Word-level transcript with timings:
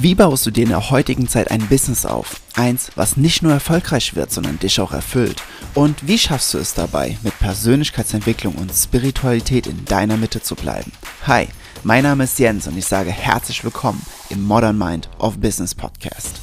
Wie 0.00 0.14
baust 0.14 0.46
du 0.46 0.52
dir 0.52 0.62
in 0.62 0.68
der 0.68 0.90
heutigen 0.90 1.26
Zeit 1.26 1.50
ein 1.50 1.66
Business 1.66 2.06
auf? 2.06 2.40
Eins, 2.54 2.92
was 2.94 3.16
nicht 3.16 3.42
nur 3.42 3.52
erfolgreich 3.52 4.14
wird, 4.14 4.30
sondern 4.30 4.60
dich 4.60 4.80
auch 4.80 4.92
erfüllt. 4.92 5.42
Und 5.74 6.06
wie 6.06 6.18
schaffst 6.18 6.54
du 6.54 6.58
es 6.58 6.72
dabei, 6.72 7.18
mit 7.24 7.36
Persönlichkeitsentwicklung 7.40 8.54
und 8.54 8.72
Spiritualität 8.72 9.66
in 9.66 9.84
deiner 9.86 10.16
Mitte 10.16 10.40
zu 10.40 10.54
bleiben? 10.54 10.92
Hi, 11.26 11.48
mein 11.82 12.04
Name 12.04 12.24
ist 12.24 12.38
Jens 12.38 12.68
und 12.68 12.78
ich 12.78 12.86
sage 12.86 13.10
herzlich 13.10 13.64
willkommen 13.64 14.00
im 14.30 14.40
Modern 14.40 14.78
Mind 14.78 15.08
of 15.18 15.40
Business 15.40 15.74
Podcast. 15.74 16.40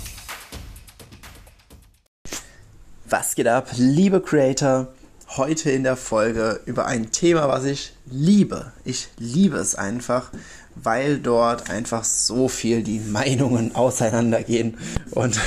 Was 3.07 3.35
geht 3.35 3.47
ab, 3.47 3.69
liebe 3.77 4.19
Creator? 4.19 4.89
Heute 5.37 5.71
in 5.71 5.83
der 5.83 5.95
Folge 5.95 6.59
über 6.65 6.87
ein 6.87 7.11
Thema, 7.11 7.47
was 7.47 7.63
ich 7.63 7.93
liebe. 8.05 8.73
Ich 8.83 9.07
liebe 9.17 9.57
es 9.57 9.75
einfach, 9.75 10.31
weil 10.75 11.19
dort 11.19 11.69
einfach 11.69 12.03
so 12.03 12.47
viel 12.47 12.83
die 12.83 12.99
Meinungen 12.99 13.75
auseinandergehen 13.75 14.77
und 15.11 15.39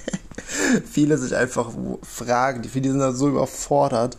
viele 0.90 1.18
sich 1.18 1.34
einfach 1.34 1.70
fragen, 2.02 2.62
die 2.62 2.68
viele 2.68 2.92
sind 2.92 3.16
so 3.16 3.28
überfordert 3.28 4.16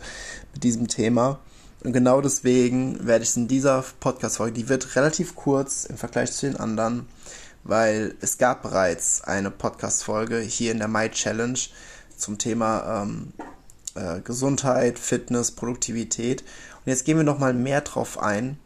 mit 0.52 0.64
diesem 0.64 0.88
Thema. 0.88 1.38
Und 1.84 1.92
genau 1.92 2.20
deswegen 2.20 3.06
werde 3.06 3.22
ich 3.22 3.30
es 3.30 3.36
in 3.36 3.46
dieser 3.46 3.84
Podcast-Folge, 4.00 4.52
die 4.52 4.68
wird 4.68 4.96
relativ 4.96 5.36
kurz 5.36 5.84
im 5.84 5.96
Vergleich 5.96 6.32
zu 6.32 6.46
den 6.46 6.56
anderen, 6.56 7.06
weil 7.62 8.16
es 8.20 8.38
gab 8.38 8.62
bereits 8.62 9.22
eine 9.22 9.50
Podcast-Folge 9.50 10.40
hier 10.40 10.72
in 10.72 10.78
der 10.78 10.88
My 10.88 11.08
Challenge 11.08 11.58
zum 12.16 12.36
Thema 12.38 13.02
ähm, 13.02 13.32
äh, 13.94 14.20
Gesundheit, 14.20 14.98
Fitness, 14.98 15.52
Produktivität. 15.52 16.42
Und 16.42 16.90
jetzt 16.90 17.04
gehen 17.04 17.16
wir 17.16 17.24
nochmal 17.24 17.54
mehr 17.54 17.82
drauf 17.82 18.20
ein, 18.20 18.58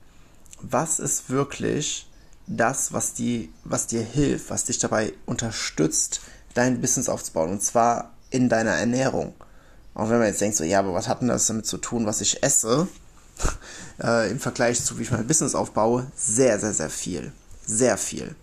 was 0.62 0.98
ist 0.98 1.30
wirklich 1.30 2.07
das, 2.47 2.93
was, 2.93 3.15
die, 3.15 3.53
was 3.65 3.87
dir 3.87 4.03
hilft, 4.03 4.51
was 4.51 4.65
dich 4.65 4.79
dabei 4.79 5.12
unterstützt, 5.27 6.20
dein 6.55 6.80
Business 6.80 7.09
aufzubauen. 7.09 7.50
Und 7.50 7.62
zwar 7.62 8.12
in 8.31 8.48
deiner 8.48 8.72
Ernährung. 8.72 9.34
Auch 9.95 10.09
wenn 10.09 10.19
man 10.19 10.28
jetzt 10.28 10.41
denkt, 10.41 10.56
so, 10.56 10.64
ja, 10.64 10.78
aber 10.78 10.95
was 10.95 11.09
hat 11.09 11.20
denn 11.20 11.28
das 11.28 11.47
damit 11.47 11.67
zu 11.67 11.78
tun, 11.78 12.06
was 12.06 12.20
ich 12.20 12.42
esse? 12.42 12.89
äh, 14.03 14.31
Im 14.31 14.41
Vergleich 14.41 14.83
zu, 14.83 14.98
wie 14.98 15.03
ich 15.03 15.11
mein 15.11 15.27
Business 15.27 15.55
aufbaue, 15.55 16.06
sehr, 16.17 16.59
sehr, 16.59 16.72
sehr 16.72 16.91
viel. 16.91 17.33
Sehr 17.67 17.98
viel. 17.98 18.34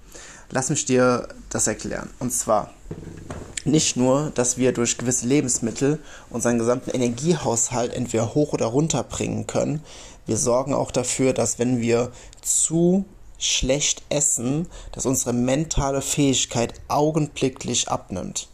Lass 0.51 0.69
mich 0.69 0.85
dir 0.85 1.27
das 1.49 1.67
erklären. 1.67 2.09
Und 2.19 2.33
zwar 2.33 2.73
nicht 3.66 3.97
nur, 3.97 4.31
dass 4.33 4.57
wir 4.57 4.72
durch 4.72 4.97
gewisse 4.97 5.27
Lebensmittel 5.27 5.99
unseren 6.29 6.57
gesamten 6.57 6.91
Energiehaushalt 6.91 7.94
entweder 7.94 8.33
hoch 8.33 8.53
oder 8.53 8.66
runter 8.66 9.03
bringen 9.03 9.47
können, 9.47 9.81
wir 10.30 10.38
sorgen 10.38 10.73
auch 10.75 10.91
dafür, 10.91 11.33
dass 11.33 11.58
wenn 11.58 11.81
wir 11.81 12.11
zu 12.41 13.03
schlecht 13.39 14.03
essen, 14.09 14.67
dass 14.91 15.08
unsere 15.08 15.33
mentale 15.33 16.02
Fähigkeit 16.02 16.73
augenblicklich 16.88 17.89
abnimmt. 17.89 18.47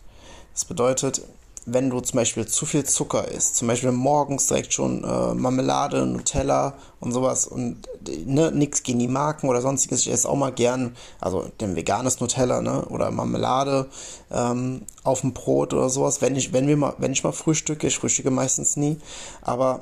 Das 0.54 0.64
bedeutet, 0.64 1.22
wenn 1.66 1.90
du 1.90 2.00
zum 2.00 2.18
Beispiel 2.18 2.46
zu 2.46 2.66
viel 2.66 2.86
Zucker 2.86 3.28
isst, 3.28 3.58
zum 3.58 3.68
Beispiel 3.68 3.92
morgens 3.92 4.48
direkt 4.48 4.72
schon 4.72 5.04
äh, 5.04 5.34
Marmelade, 5.34 6.06
Nutella 6.06 6.76
und 7.02 7.12
sowas 7.12 7.46
und 7.46 7.90
ne, 8.26 8.52
nix 8.52 8.84
gegen 8.84 9.00
die 9.00 9.08
Marken 9.08 9.50
oder 9.50 9.62
sonstiges, 9.62 10.02
ich 10.02 10.12
esse 10.12 10.30
auch 10.30 10.36
mal 10.36 10.54
gern, 10.54 10.96
also 11.20 11.50
den 11.60 11.76
veganes 11.76 12.22
Nutella, 12.22 12.62
ne, 12.62 12.86
oder 12.86 13.12
Marmelade 13.12 13.88
ähm, 14.32 14.84
auf 15.04 15.22
dem 15.22 15.34
Brot 15.34 15.74
oder 15.74 15.90
sowas, 15.90 16.22
wenn 16.22 16.38
ich, 16.38 16.54
wenn 16.54 16.68
wir 16.68 16.78
mal, 16.78 16.94
wenn 17.00 17.12
ich 17.12 17.24
mal 17.24 17.34
frühstücke, 17.34 17.88
ich 17.88 17.98
frühstücke 17.98 18.32
meistens 18.32 18.78
nie, 18.78 18.98
aber 19.42 19.82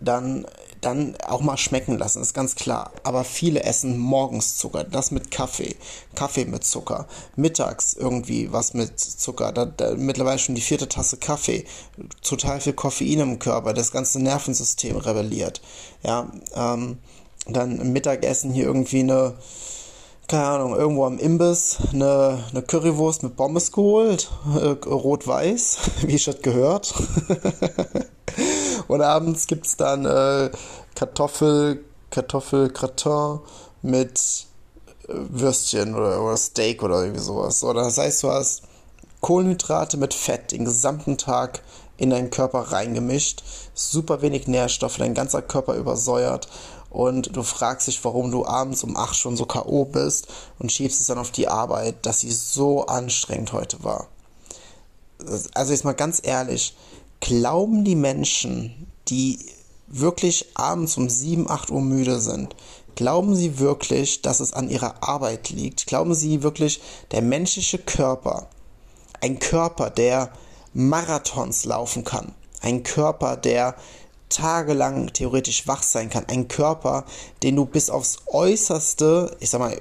dann 0.00 0.46
dann 0.84 1.16
auch 1.26 1.40
mal 1.40 1.56
schmecken 1.56 1.98
lassen, 1.98 2.20
ist 2.20 2.34
ganz 2.34 2.54
klar. 2.54 2.92
Aber 3.02 3.24
viele 3.24 3.62
essen 3.62 3.98
morgens 3.98 4.56
Zucker, 4.56 4.84
das 4.84 5.10
mit 5.10 5.30
Kaffee, 5.30 5.76
Kaffee 6.14 6.44
mit 6.44 6.64
Zucker, 6.64 7.06
mittags 7.36 7.94
irgendwie 7.94 8.52
was 8.52 8.74
mit 8.74 8.98
Zucker, 9.00 9.52
da, 9.52 9.64
da, 9.64 9.94
mittlerweile 9.94 10.38
schon 10.38 10.54
die 10.54 10.60
vierte 10.60 10.88
Tasse 10.88 11.16
Kaffee, 11.16 11.64
total 12.22 12.60
viel 12.60 12.74
Koffein 12.74 13.20
im 13.20 13.38
Körper, 13.38 13.72
das 13.72 13.92
ganze 13.92 14.20
Nervensystem 14.22 14.96
rebelliert. 14.96 15.62
Ja, 16.02 16.30
ähm, 16.54 16.98
dann 17.46 17.92
Mittagessen 17.92 18.52
hier 18.52 18.64
irgendwie 18.64 19.00
eine, 19.00 19.34
keine 20.28 20.44
Ahnung, 20.44 20.76
irgendwo 20.76 21.04
am 21.04 21.18
Imbiss 21.18 21.78
eine, 21.92 22.44
eine 22.50 22.62
Currywurst 22.62 23.22
mit 23.22 23.36
Pommes 23.36 23.72
geholt, 23.72 24.30
äh, 24.56 24.68
rot-weiß, 24.88 25.78
wie 26.06 26.14
ich 26.16 26.24
das 26.24 26.40
gehört. 26.40 26.94
Und 28.88 29.02
abends 29.02 29.46
gibt 29.46 29.66
es 29.66 29.76
dann 29.76 30.04
äh, 30.04 30.50
Kartoffel, 30.94 31.84
Kartoffelgratin 32.10 33.40
mit 33.82 34.46
äh, 35.08 35.12
Würstchen 35.12 35.94
oder, 35.94 36.22
oder 36.22 36.36
Steak 36.36 36.82
oder 36.82 37.02
irgendwie 37.02 37.22
sowas. 37.22 37.60
So, 37.60 37.72
das 37.72 37.98
heißt, 37.98 38.22
du 38.22 38.30
hast 38.30 38.62
Kohlenhydrate 39.20 39.96
mit 39.96 40.14
Fett 40.14 40.52
den 40.52 40.64
gesamten 40.64 41.16
Tag 41.18 41.62
in 41.96 42.10
deinen 42.10 42.30
Körper 42.30 42.60
reingemischt, 42.72 43.42
super 43.74 44.20
wenig 44.20 44.48
Nährstoffe, 44.48 44.96
dein 44.98 45.14
ganzer 45.14 45.42
Körper 45.42 45.74
übersäuert 45.74 46.48
und 46.94 47.34
du 47.34 47.42
fragst 47.42 47.88
dich, 47.88 48.02
warum 48.04 48.30
du 48.30 48.46
abends 48.46 48.84
um 48.84 48.96
8 48.96 49.16
schon 49.16 49.36
so 49.36 49.46
K.O. 49.46 49.84
bist 49.84 50.28
und 50.60 50.70
schiebst 50.70 51.00
es 51.00 51.08
dann 51.08 51.18
auf 51.18 51.32
die 51.32 51.48
Arbeit, 51.48 52.06
dass 52.06 52.20
sie 52.20 52.30
so 52.30 52.86
anstrengend 52.86 53.52
heute 53.52 53.82
war. 53.82 54.06
Also 55.54 55.72
jetzt 55.72 55.84
mal 55.84 55.92
ganz 55.92 56.20
ehrlich, 56.22 56.76
glauben 57.18 57.84
die 57.84 57.96
Menschen, 57.96 58.86
die 59.08 59.40
wirklich 59.88 60.52
abends 60.54 60.96
um 60.96 61.08
7, 61.08 61.50
8 61.50 61.72
Uhr 61.72 61.80
müde 61.80 62.20
sind, 62.20 62.54
glauben 62.94 63.34
sie 63.34 63.58
wirklich, 63.58 64.22
dass 64.22 64.38
es 64.38 64.52
an 64.52 64.70
ihrer 64.70 65.02
Arbeit 65.02 65.50
liegt? 65.50 65.86
Glauben 65.86 66.14
sie 66.14 66.44
wirklich, 66.44 66.80
der 67.10 67.22
menschliche 67.22 67.78
Körper, 67.78 68.48
ein 69.20 69.40
Körper, 69.40 69.90
der 69.90 70.30
Marathons 70.74 71.64
laufen 71.64 72.04
kann, 72.04 72.32
ein 72.60 72.84
Körper, 72.84 73.36
der 73.36 73.74
tagelang 74.34 75.12
theoretisch 75.12 75.66
wach 75.66 75.82
sein 75.82 76.10
kann, 76.10 76.26
ein 76.28 76.48
Körper, 76.48 77.04
den 77.42 77.56
du 77.56 77.64
bis 77.64 77.90
aufs 77.90 78.18
Äußerste, 78.26 79.36
ich 79.40 79.50
sag 79.50 79.60
mal, 79.60 79.80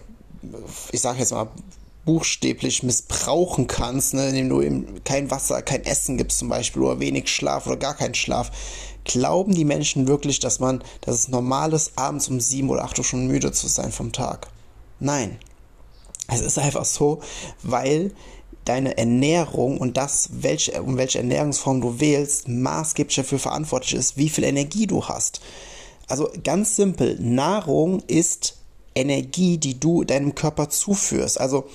ich 0.92 1.02
sag 1.02 1.18
jetzt 1.18 1.32
mal 1.32 1.50
buchstäblich 2.06 2.84
missbrauchen 2.84 3.68
kannst, 3.68 4.14
ne, 4.14 4.30
indem 4.30 4.50
du 4.50 4.62
ihm 4.62 5.04
kein 5.04 5.32
Wasser, 5.32 5.62
kein 5.62 5.86
Essen 5.86 6.18
gibst 6.18 6.40
zum 6.40 6.50
Beispiel 6.50 6.82
oder 6.82 7.00
wenig 7.00 7.30
Schlaf 7.30 7.66
oder 7.66 7.78
gar 7.78 7.96
keinen 7.96 8.14
Schlaf. 8.14 8.52
Glauben 9.06 9.54
die 9.54 9.66
Menschen 9.66 10.08
wirklich, 10.08 10.40
dass 10.40 10.60
man, 10.60 10.84
dass 11.02 11.16
es 11.16 11.28
normal 11.30 11.74
ist, 11.74 11.94
abends 11.98 12.28
um 12.28 12.40
sieben 12.40 12.70
oder 12.70 12.84
acht 12.84 12.98
Uhr 12.98 13.06
schon 13.06 13.28
müde 13.28 13.52
zu 13.52 13.68
sein 13.68 13.92
vom 13.92 14.12
Tag? 14.12 14.48
Nein. 15.00 15.40
Es 16.28 16.42
ist 16.42 16.58
einfach 16.58 16.86
so, 16.86 17.22
weil 17.64 18.14
deine 18.66 18.98
Ernährung 18.98 19.78
und 19.78 19.98
das, 19.98 20.30
welche, 20.32 20.82
um 20.82 20.98
welche 20.98 21.20
Ernährungsform 21.20 21.82
du 21.82 22.00
wählst, 22.00 22.48
maßgeblich 22.48 23.16
dafür 23.16 23.40
verantwortlich 23.40 23.96
ist, 23.96 24.18
wie 24.18 24.30
viel 24.30 24.44
Energie 24.44 24.88
du 24.88 25.06
hast. 25.06 25.42
Also 26.08 26.30
ganz 26.44 26.76
simpel, 26.76 27.18
Nahrung 27.20 28.02
ist 28.08 28.58
Energie, 28.96 29.58
die 29.58 29.80
du 29.80 30.04
deinem 30.04 30.36
Körper 30.36 30.70
zuführst. 30.70 31.40
Also, 31.40 31.66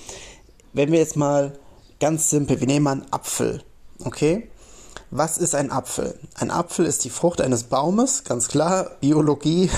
wenn 0.73 0.91
wir 0.91 0.99
jetzt 0.99 1.15
mal 1.15 1.57
ganz 1.99 2.29
simpel, 2.29 2.59
wir 2.59 2.67
nehmen 2.67 2.83
mal 2.83 2.91
einen 2.93 3.11
Apfel, 3.13 3.63
okay? 4.03 4.49
Was 5.11 5.39
ist 5.39 5.55
ein 5.55 5.71
Apfel? 5.71 6.19
Ein 6.35 6.51
Apfel 6.51 6.85
ist 6.85 7.03
die 7.03 7.09
Frucht 7.09 7.41
eines 7.41 7.63
Baumes, 7.63 8.23
ganz 8.23 8.47
klar, 8.47 8.91
Biologie 9.01 9.69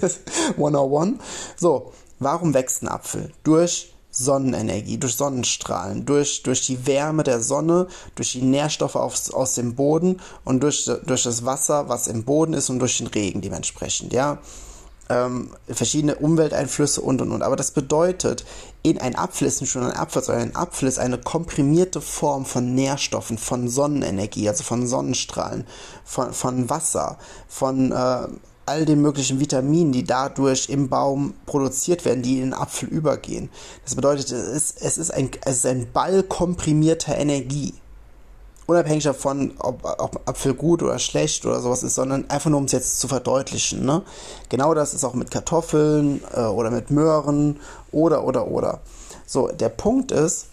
101. 0.56 1.18
So, 1.56 1.92
warum 2.18 2.54
wächst 2.54 2.82
ein 2.82 2.88
Apfel? 2.88 3.32
Durch 3.44 3.92
Sonnenenergie, 4.18 4.98
durch 4.98 5.16
Sonnenstrahlen, 5.16 6.04
durch, 6.04 6.42
durch 6.42 6.66
die 6.66 6.86
Wärme 6.86 7.24
der 7.24 7.40
Sonne, 7.40 7.86
durch 8.14 8.32
die 8.32 8.42
Nährstoffe 8.42 8.96
aus, 8.96 9.30
aus 9.30 9.54
dem 9.54 9.74
Boden 9.74 10.20
und 10.44 10.62
durch, 10.62 10.90
durch 11.06 11.22
das 11.22 11.44
Wasser, 11.44 11.88
was 11.88 12.08
im 12.08 12.24
Boden 12.24 12.54
ist 12.54 12.70
und 12.70 12.78
durch 12.78 12.98
den 12.98 13.06
Regen 13.06 13.40
dementsprechend, 13.40 14.12
ja 14.12 14.38
ähm, 15.08 15.50
verschiedene 15.66 16.16
Umwelteinflüsse 16.16 17.00
und 17.00 17.22
und 17.22 17.32
und. 17.32 17.42
Aber 17.42 17.56
das 17.56 17.70
bedeutet, 17.70 18.44
in 18.82 18.98
ein 18.98 19.16
Apfel 19.16 19.48
ist 19.48 19.60
nicht 19.60 19.70
schon 19.70 19.84
ein 19.84 19.96
Apfel, 19.96 20.22
sondern 20.22 20.48
ein 20.48 20.56
Apfel 20.56 20.88
ist 20.88 20.98
eine 20.98 21.18
komprimierte 21.18 22.00
Form 22.00 22.44
von 22.44 22.74
Nährstoffen, 22.74 23.38
von 23.38 23.68
Sonnenenergie, 23.68 24.48
also 24.48 24.64
von 24.64 24.86
Sonnenstrahlen, 24.86 25.66
von, 26.04 26.32
von 26.32 26.68
Wasser, 26.70 27.18
von 27.48 27.92
äh, 27.92 28.28
all 28.68 28.84
den 28.84 29.00
möglichen 29.00 29.40
Vitaminen, 29.40 29.92
die 29.92 30.04
dadurch 30.04 30.68
im 30.68 30.88
Baum 30.88 31.34
produziert 31.46 32.04
werden, 32.04 32.22
die 32.22 32.34
in 32.34 32.50
den 32.50 32.54
Apfel 32.54 32.88
übergehen. 32.88 33.50
Das 33.84 33.94
bedeutet, 33.94 34.30
es 34.30 34.48
ist, 34.48 34.82
es 34.82 34.98
ist, 34.98 35.10
ein, 35.10 35.30
es 35.44 35.56
ist 35.56 35.66
ein 35.66 35.90
Ball 35.92 36.22
komprimierter 36.22 37.16
Energie 37.16 37.74
unabhängig 38.68 39.04
davon, 39.04 39.54
ob, 39.58 39.82
ob 39.82 40.28
Apfel 40.28 40.52
gut 40.52 40.82
oder 40.82 40.98
schlecht 40.98 41.46
oder 41.46 41.60
sowas 41.60 41.82
ist, 41.82 41.94
sondern 41.94 42.28
einfach 42.28 42.50
nur 42.50 42.58
um 42.58 42.66
es 42.66 42.72
jetzt 42.72 43.00
zu 43.00 43.08
verdeutlichen. 43.08 43.84
Ne? 43.84 44.02
Genau 44.50 44.74
das 44.74 44.92
ist 44.92 45.04
auch 45.04 45.14
mit 45.14 45.30
Kartoffeln 45.30 46.20
äh, 46.34 46.42
oder 46.42 46.70
mit 46.70 46.90
Möhren 46.90 47.60
oder 47.92 48.24
oder 48.24 48.46
oder. 48.46 48.80
So, 49.26 49.48
der 49.48 49.70
Punkt 49.70 50.12
ist, 50.12 50.48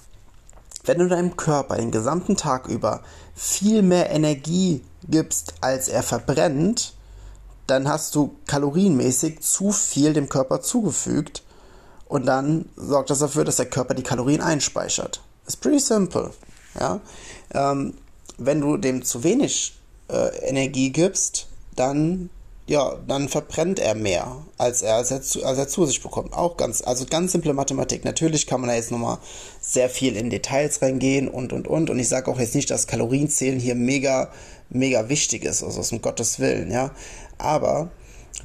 wenn 0.86 1.00
du 1.00 1.10
deinem 1.10 1.36
Körper 1.36 1.76
den 1.76 1.92
gesamten 1.92 2.38
Tag 2.38 2.68
über 2.68 3.02
viel 3.36 3.82
mehr 3.82 4.10
Energie 4.12 4.82
gibst, 5.10 5.56
als 5.60 5.90
er 5.90 6.02
verbrennt, 6.02 6.94
dann 7.68 7.88
hast 7.88 8.16
du 8.16 8.36
kalorienmäßig 8.48 9.40
zu 9.42 9.72
viel 9.72 10.14
dem 10.14 10.30
Körper 10.30 10.62
zugefügt 10.62 11.44
Und 12.08 12.28
dann 12.28 12.70
sorgt 12.76 13.10
das 13.10 13.20
dafür, 13.20 13.44
dass 13.44 13.56
der 13.56 13.66
Körper 13.66 13.94
die 13.94 14.04
Kalorien 14.04 14.42
einspeichert. 14.42 15.22
Ist 15.48 15.62
pretty 15.62 15.80
simple. 15.80 16.32
Ja? 16.80 17.02
Ähm, 17.54 17.96
wenn 18.38 18.62
du 18.62 18.78
dem 18.78 19.04
zu 19.04 19.24
wenig 19.24 19.76
äh, 20.10 20.48
Energie 20.48 20.92
gibst, 20.92 21.48
dann 21.76 22.30
ja, 22.68 22.96
dann 23.08 23.30
verbrennt 23.30 23.78
er 23.78 23.94
mehr, 23.94 24.44
als 24.58 24.82
er, 24.82 24.96
als 24.96 25.12
er, 25.12 25.22
zu, 25.22 25.46
als 25.46 25.60
er 25.60 25.68
zu 25.68 25.86
sich 25.86 26.02
bekommt. 26.02 26.34
Auch 26.34 26.58
ganz, 26.58 26.82
also 26.82 27.06
ganz 27.06 27.32
simple 27.32 27.54
Mathematik. 27.54 28.04
Natürlich 28.06 28.48
kann 28.48 28.60
man 28.60 28.70
da 28.70 28.76
jetzt 28.76 28.90
nochmal 28.90 29.20
sehr 29.62 29.88
viel 29.88 30.16
in 30.16 30.32
Details 30.32 30.82
reingehen 30.82 31.28
und, 31.28 31.54
und, 31.54 31.68
und. 31.68 31.92
Und 31.92 32.00
ich 32.00 32.10
sage 32.10 32.32
auch 32.32 32.40
jetzt 32.40 32.56
nicht, 32.56 32.72
dass 32.72 32.88
Kalorienzählen 32.88 33.60
hier 33.60 33.76
mega, 33.76 34.32
mega 34.70 35.10
wichtig 35.10 35.44
ist, 35.44 35.62
also 35.62 35.84
um 35.96 36.02
Gottes 36.02 36.40
Willen, 36.40 36.72
ja. 36.72 36.90
Aber 37.38 37.90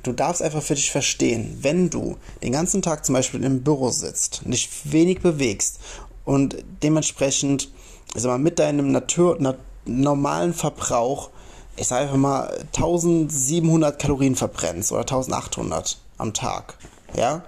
du 0.02 0.12
darfst 0.12 0.42
einfach 0.42 0.62
für 0.62 0.74
dich 0.74 0.90
verstehen, 0.90 1.58
wenn 1.62 1.90
du 1.90 2.16
den 2.42 2.52
ganzen 2.52 2.82
Tag 2.82 3.04
zum 3.04 3.14
Beispiel 3.14 3.44
im 3.44 3.62
Büro 3.62 3.90
sitzt, 3.90 4.46
nicht 4.46 4.92
wenig 4.92 5.20
bewegst 5.20 5.78
und 6.24 6.56
dementsprechend, 6.82 7.70
sag 8.14 8.30
mal, 8.30 8.38
mit 8.38 8.58
deinem 8.58 8.92
Natur, 8.92 9.36
na, 9.38 9.54
normalen 9.86 10.54
Verbrauch 10.54 11.30
ich 11.80 11.88
sage 11.88 12.02
einfach 12.02 12.16
mal, 12.16 12.58
1700 12.76 13.98
Kalorien 13.98 14.36
verbrennst 14.36 14.92
oder 14.92 15.00
1800 15.00 15.98
am 16.18 16.34
Tag, 16.34 16.76
ja, 17.16 17.42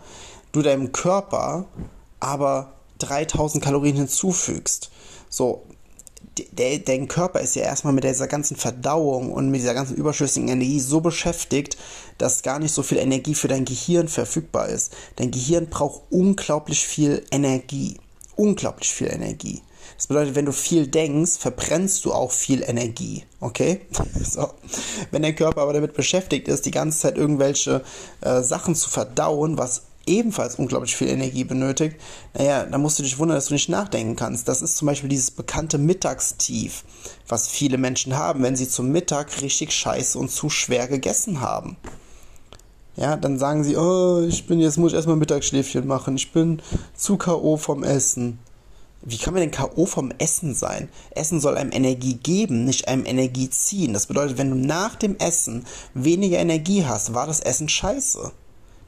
du 0.53 0.63
deinem 0.63 0.91
Körper 0.93 1.67
aber 2.19 2.73
3000 2.99 3.63
Kalorien 3.63 3.97
hinzufügst, 3.97 4.91
so, 5.29 5.65
der, 6.39 6.79
dein 6.79 7.09
Körper 7.09 7.41
ist 7.41 7.57
ja 7.57 7.63
erstmal 7.63 7.93
mit 7.93 8.05
dieser 8.05 8.27
ganzen 8.27 8.57
Verdauung 8.57 9.33
und 9.33 9.51
mit 9.51 9.61
dieser 9.61 9.75
ganzen 9.75 9.97
überschüssigen 9.97 10.49
Energie 10.49 10.81
so 10.81 11.01
beschäftigt, 11.01 11.77
dass 12.19 12.43
gar 12.43 12.59
nicht 12.59 12.73
so 12.73 12.83
viel 12.83 12.99
Energie 12.99 13.35
für 13.35 13.49
dein 13.49 13.65
Gehirn 13.65 14.09
verfügbar 14.09 14.69
ist. 14.69 14.95
Dein 15.17 15.31
Gehirn 15.31 15.69
braucht 15.69 16.03
unglaublich 16.11 16.87
viel 16.87 17.25
Energie. 17.31 17.99
Unglaublich 18.37 18.93
viel 18.93 19.09
Energie. 19.09 19.63
Das 19.97 20.07
bedeutet, 20.07 20.35
wenn 20.35 20.47
du 20.47 20.53
viel 20.53 20.87
denkst, 20.87 21.39
verbrennst 21.39 22.05
du 22.05 22.13
auch 22.13 22.33
viel 22.33 22.63
Energie. 22.63 23.25
Okay? 23.41 23.83
So. 24.25 24.51
Wenn 25.11 25.23
der 25.23 25.35
Körper 25.35 25.63
aber 25.63 25.73
damit 25.75 25.95
beschäftigt 25.95 26.49
ist, 26.49 26.65
die 26.65 26.71
ganze 26.71 27.01
Zeit 27.01 27.17
irgendwelche 27.17 27.83
äh, 28.21 28.41
Sachen 28.43 28.75
zu 28.75 28.89
verdauen, 28.89 29.59
was 29.59 29.83
ebenfalls 30.07 30.57
unglaublich 30.57 30.97
viel 30.97 31.09
Energie 31.09 31.45
benötigt, 31.45 31.97
naja, 32.35 32.65
dann 32.65 32.81
musst 32.81 32.99
du 32.99 33.03
dich 33.03 33.19
wundern, 33.19 33.37
dass 33.37 33.47
du 33.47 33.55
nicht 33.55 33.69
nachdenken 33.69 34.17
kannst. 34.17 34.49
Das 34.49 34.63
ist 34.63 34.77
zum 34.77 34.87
Beispiel 34.87 35.09
dieses 35.09 35.31
bekannte 35.31 35.79
Mittagstief, 35.79 36.85
was 37.29 37.49
viele 37.49 37.79
Menschen 37.79 38.17
haben, 38.17 38.43
wenn 38.43 38.57
sie 38.57 38.69
zum 38.69 38.89
Mittag 38.91 39.41
richtig 39.41 39.73
scheiße 39.73 40.19
und 40.19 40.31
zu 40.31 40.51
schwer 40.51 40.89
gegessen 40.89 41.41
haben. 41.41 41.77
Ja, 42.97 43.17
dann 43.17 43.39
sagen 43.39 43.65
sie, 43.65 43.77
oh, 43.77 44.21
ich 44.21 44.47
bin 44.47 44.61
jetzt, 44.61 44.77
muss 44.77 44.93
ich 44.93 44.97
erstmal 44.97 45.17
Mittagsschläfchen 45.17 45.87
machen, 45.87 46.17
ich 46.17 46.33
bin 46.33 46.61
zu 46.95 47.17
K.O. 47.17 47.57
vom 47.57 47.85
Essen. 47.85 48.39
Wie 49.05 49.17
kann 49.17 49.35
man 49.35 49.41
denn 49.41 49.51
K.O. 49.51 49.87
vom 49.87 50.13
Essen 50.19 50.55
sein? 50.55 50.89
Essen 51.11 51.41
soll 51.41 51.57
einem 51.57 51.73
Energie 51.73 52.15
geben, 52.15 52.65
nicht 52.65 52.87
einem 52.87 53.05
Energie 53.05 53.51
ziehen. 53.51 53.95
Das 53.95 54.07
bedeutet, 54.07 54.39
wenn 54.39 54.51
du 54.51 54.57
nach 54.57 54.95
dem 54.95 55.17
Essen 55.17 55.65
weniger 55.95 56.39
Energie 56.39 56.85
hast, 56.85 57.13
war 57.13 57.27
das 57.27 57.41
Essen 57.41 57.69
scheiße. 57.69 58.31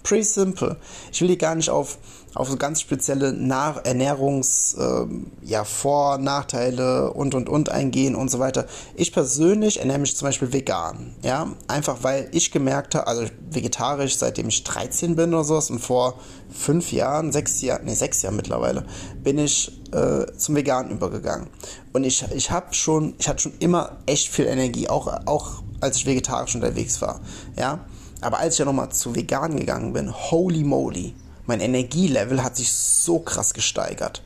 Pretty 0.05 0.23
simple. 0.23 0.77
Ich 1.11 1.23
will 1.23 1.29
hier 1.29 1.39
gar 1.39 1.55
nicht 1.55 1.71
auf, 1.71 1.97
auf 2.35 2.51
so 2.51 2.57
ganz 2.57 2.83
spezielle 2.83 3.33
Nach 3.33 3.87
Ernährungs, 3.87 4.77
ähm, 4.79 5.33
ja, 5.43 5.65
Vor-, 5.65 6.19
Nachteile 6.19 7.11
und 7.15 7.35
und 7.35 7.49
und 7.49 7.71
eingehen 7.71 8.15
und 8.15 8.31
so 8.31 8.39
weiter. 8.39 8.67
Ich 8.97 9.15
persönlich 9.15 9.81
ernähre 9.81 10.01
mich 10.01 10.15
zum 10.15 10.29
Beispiel 10.29 10.53
vegan. 10.53 11.17
Ja, 11.23 11.49
einfach 11.69 12.03
weil 12.03 12.29
ich 12.33 12.53
gemerkt 12.53 12.95
habe, 12.95 13.07
also 13.07 13.25
vegetarisch 13.51 14.19
seitdem 14.19 14.49
ich 14.49 14.63
13 14.63 15.17
bin 15.17 15.33
oder 15.33 15.45
sowas 15.45 15.71
und 15.71 15.79
vor 15.79 16.21
fünf 16.51 16.93
Jahren, 16.93 17.33
sechs 17.33 17.63
Jahren, 17.63 17.87
nee, 17.87 17.95
sechs 17.95 18.21
Jahren 18.21 18.37
mittlerweile, 18.37 18.85
bin 19.23 19.39
ich 19.39 19.73
äh, 19.93 20.27
zum 20.37 20.55
Vegan 20.55 20.91
übergegangen. 20.91 21.49
Und 21.95 22.05
ich, 22.05 22.23
ich 22.35 22.51
habe 22.51 22.75
schon, 22.75 23.15
ich 23.19 23.27
hatte 23.27 23.41
schon 23.41 23.55
immer 23.59 23.97
echt 24.05 24.29
viel 24.29 24.45
Energie, 24.45 24.91
auch, 24.91 25.07
auch 25.25 25.63
als 25.81 25.97
ich 25.97 26.05
vegetarisch 26.05 26.55
unterwegs 26.55 27.01
war. 27.01 27.23
Ja, 27.57 27.87
aber 28.25 28.39
als 28.39 28.55
ich 28.55 28.59
ja 28.59 28.65
nochmal 28.65 28.91
zu 28.91 29.15
vegan 29.15 29.57
gegangen 29.57 29.93
bin, 29.93 30.13
holy 30.13 30.65
moly, 30.65 31.15
mein 31.47 31.61
Energielevel 31.61 32.43
hat 32.43 32.57
sich 32.57 32.73
so 32.73 33.19
krass 33.19 33.55
gesteigert. 33.55 34.23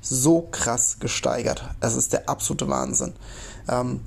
So 0.00 0.48
krass 0.50 0.98
gesteigert. 1.00 1.64
Das 1.80 1.96
ist 1.96 2.12
der 2.12 2.28
absolute 2.28 2.68
Wahnsinn. 2.68 3.12
Ähm, 3.68 4.00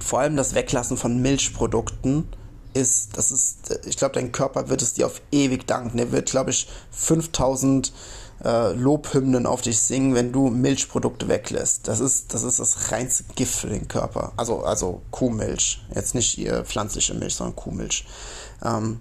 vor 0.00 0.20
allem 0.20 0.36
das 0.36 0.54
Weglassen 0.54 0.96
von 0.96 1.20
Milchprodukten 1.20 2.28
ist, 2.74 3.16
das 3.16 3.32
ist, 3.32 3.80
ich 3.86 3.96
glaube, 3.96 4.14
dein 4.14 4.32
Körper 4.32 4.68
wird 4.68 4.82
es 4.82 4.94
dir 4.94 5.06
auf 5.06 5.20
ewig 5.32 5.66
danken. 5.66 5.98
Er 5.98 6.12
wird, 6.12 6.30
glaube 6.30 6.50
ich, 6.50 6.68
5000 6.92 7.92
äh, 8.44 8.72
Lobhymnen 8.72 9.46
auf 9.46 9.62
dich 9.62 9.80
singen, 9.80 10.14
wenn 10.14 10.32
du 10.32 10.48
Milchprodukte 10.48 11.28
weglässt. 11.28 11.88
Das 11.88 12.00
ist, 12.00 12.34
das 12.34 12.42
ist 12.42 12.60
das 12.60 12.92
reinste 12.92 13.24
Gift 13.34 13.54
für 13.54 13.68
den 13.68 13.88
Körper. 13.88 14.32
Also, 14.36 14.62
also 14.62 15.02
Kuhmilch. 15.10 15.80
Jetzt 15.94 16.14
nicht 16.14 16.38
ihr 16.38 16.64
pflanzliche 16.64 17.14
Milch, 17.14 17.34
sondern 17.34 17.56
Kuhmilch. 17.56 18.04
Ähm, 18.64 19.00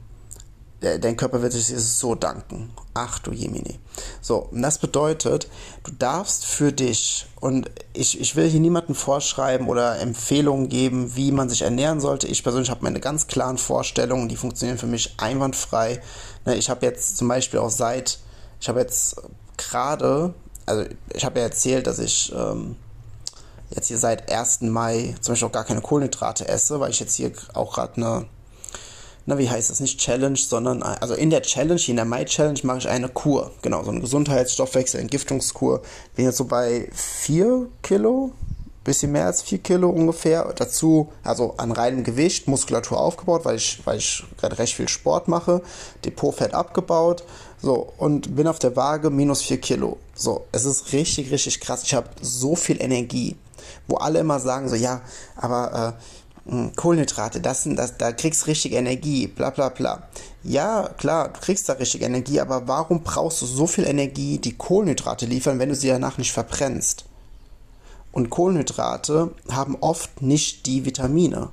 dein 0.79 1.17
Körper 1.17 1.41
wird 1.41 1.53
sich 1.53 1.67
so 1.67 2.15
danken. 2.15 2.71
Ach 2.93 3.19
du 3.19 3.31
Jemini. 3.31 3.79
So, 4.21 4.37
und 4.51 4.61
das 4.61 4.77
bedeutet, 4.77 5.49
du 5.83 5.91
darfst 5.91 6.45
für 6.45 6.71
dich, 6.71 7.27
und 7.39 7.69
ich, 7.93 8.19
ich 8.19 8.35
will 8.35 8.47
hier 8.47 8.59
niemanden 8.59 8.95
vorschreiben 8.95 9.67
oder 9.67 9.99
Empfehlungen 9.99 10.69
geben, 10.69 11.15
wie 11.15 11.31
man 11.31 11.49
sich 11.49 11.61
ernähren 11.61 11.99
sollte. 11.99 12.27
Ich 12.27 12.43
persönlich 12.43 12.69
habe 12.69 12.83
meine 12.83 12.99
ganz 12.99 13.27
klaren 13.27 13.57
Vorstellungen, 13.57 14.29
die 14.29 14.35
funktionieren 14.35 14.77
für 14.77 14.87
mich 14.87 15.15
einwandfrei. 15.17 16.01
Ne, 16.45 16.55
ich 16.55 16.69
habe 16.69 16.85
jetzt 16.85 17.17
zum 17.17 17.27
Beispiel 17.27 17.59
auch 17.59 17.69
seit, 17.69 18.19
ich 18.59 18.69
habe 18.69 18.79
jetzt 18.79 19.15
gerade, 19.57 20.33
also 20.65 20.85
ich 21.13 21.25
habe 21.25 21.39
ja 21.39 21.45
erzählt, 21.45 21.87
dass 21.87 21.99
ich 21.99 22.33
ähm, 22.35 22.75
jetzt 23.69 23.87
hier 23.87 23.97
seit 23.97 24.31
1. 24.31 24.61
Mai 24.61 25.15
zum 25.21 25.33
Beispiel 25.33 25.47
auch 25.47 25.53
gar 25.53 25.65
keine 25.65 25.81
Kohlenhydrate 25.81 26.47
esse, 26.47 26.79
weil 26.79 26.91
ich 26.91 26.99
jetzt 26.99 27.15
hier 27.15 27.31
auch 27.53 27.73
gerade 27.73 27.95
eine 27.97 28.25
na, 29.25 29.37
wie 29.37 29.49
heißt 29.49 29.69
das, 29.69 29.79
nicht 29.79 29.99
Challenge, 29.99 30.37
sondern, 30.37 30.83
also 30.83 31.15
in 31.15 31.29
der 31.29 31.41
Challenge, 31.41 31.81
in 31.87 31.95
der 31.95 32.05
Mai 32.05 32.25
Challenge 32.25 32.59
mache 32.63 32.79
ich 32.79 32.89
eine 32.89 33.09
Kur, 33.09 33.51
genau, 33.61 33.83
so 33.83 33.91
eine 33.91 34.01
Gesundheitsstoffwechsel, 34.01 34.99
Entgiftungskur. 34.99 35.81
Bin 36.15 36.25
jetzt 36.25 36.37
so 36.37 36.45
bei 36.45 36.89
4 36.93 37.67
Kilo, 37.81 38.31
bisschen 38.83 39.11
mehr 39.11 39.25
als 39.25 39.41
4 39.41 39.57
Kilo 39.57 39.89
ungefähr. 39.89 40.53
Dazu, 40.55 41.09
also 41.23 41.55
an 41.57 41.71
reinem 41.71 42.03
Gewicht, 42.03 42.47
Muskulatur 42.47 42.99
aufgebaut, 42.99 43.45
weil 43.45 43.55
ich, 43.55 43.81
weil 43.85 43.97
ich 43.97 44.23
gerade 44.37 44.59
recht 44.59 44.75
viel 44.75 44.87
Sport 44.87 45.27
mache, 45.27 45.61
Depotfett 46.05 46.53
abgebaut, 46.53 47.23
so, 47.61 47.93
und 47.97 48.35
bin 48.35 48.47
auf 48.47 48.59
der 48.59 48.75
Waage 48.75 49.09
minus 49.09 49.41
4 49.41 49.59
Kilo. 49.59 49.97
So, 50.13 50.45
es 50.51 50.65
ist 50.65 50.93
richtig, 50.93 51.31
richtig 51.31 51.59
krass. 51.59 51.81
Ich 51.83 51.95
habe 51.95 52.09
so 52.21 52.55
viel 52.55 52.79
Energie, 52.79 53.35
wo 53.87 53.95
alle 53.95 54.19
immer 54.19 54.39
sagen, 54.39 54.69
so, 54.69 54.75
ja, 54.75 55.01
aber 55.35 55.95
äh, 55.97 56.01
Kohlenhydrate, 56.75 57.41
das 57.41 57.63
sind, 57.63 57.75
das, 57.75 57.97
da 57.97 58.11
kriegst 58.11 58.43
du 58.43 58.47
richtig 58.47 58.73
Energie, 58.73 59.25
bla 59.27 59.49
bla 59.49 59.69
bla. 59.69 60.03
Ja, 60.43 60.89
klar, 60.97 61.29
du 61.29 61.39
kriegst 61.39 61.67
da 61.67 61.73
richtig 61.73 62.03
Energie, 62.03 62.39
aber 62.39 62.67
warum 62.67 63.01
brauchst 63.01 63.41
du 63.41 63.47
so 63.47 63.65
viel 63.65 63.85
Energie, 63.85 64.37
die 64.37 64.55
Kohlenhydrate 64.55 65.25
liefern, 65.25 65.57
wenn 65.57 65.69
du 65.69 65.75
sie 65.75 65.87
danach 65.87 66.19
nicht 66.19 66.31
verbrennst? 66.31 67.05
Und 68.11 68.29
Kohlenhydrate 68.29 69.31
haben 69.49 69.75
oft 69.81 70.21
nicht 70.21 70.67
die 70.67 70.85
Vitamine. 70.85 71.49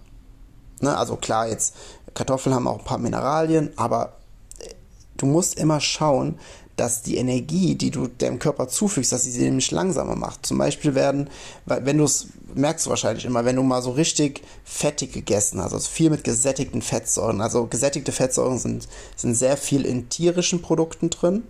Ne, 0.81 0.97
also 0.97 1.17
klar, 1.17 1.49
jetzt 1.49 1.75
Kartoffeln 2.13 2.55
haben 2.55 2.69
auch 2.69 2.81
ein 2.81 2.85
paar 2.85 2.99
Mineralien, 2.99 3.71
aber 3.77 4.17
äh, 4.59 4.69
du 5.17 5.25
musst 5.27 5.59
immer 5.59 5.81
schauen, 5.81 6.39
dass 6.77 7.03
die 7.03 7.17
Energie, 7.17 7.75
die 7.75 7.91
du 7.91 8.09
deinem 8.09 8.39
Körper 8.39 8.69
zufügst, 8.69 9.13
dass 9.13 9.25
sie 9.25 9.31
sie 9.31 9.45
nämlich 9.45 9.71
langsamer 9.71 10.17
macht. 10.17 10.47
Zum 10.47 10.59
Beispiel 10.59 10.95
werden, 10.95 11.31
wenn 11.67 11.99
du 11.99 12.05
es 12.05 12.29
merkst 12.55 12.87
du 12.87 12.91
wahrscheinlich 12.91 13.25
immer, 13.25 13.45
wenn 13.45 13.57
du 13.57 13.63
mal 13.63 13.83
so 13.83 13.91
richtig 13.91 14.43
fettig 14.65 15.13
gegessen 15.13 15.61
hast, 15.61 15.73
also 15.73 15.89
viel 15.89 16.11
mit 16.11 16.25
gesättigten 16.25 16.83
Fettsäuren. 16.83 17.41
Also 17.41 17.67
gesättigte 17.67 18.13
Fettsäuren 18.13 18.59
sind, 18.59 18.89
sind 19.17 19.35
sehr 19.35 19.57
viel 19.57 19.85
in 19.85 20.09
tierischen 20.09 20.63
Produkten 20.63 21.11
drin. 21.11 21.45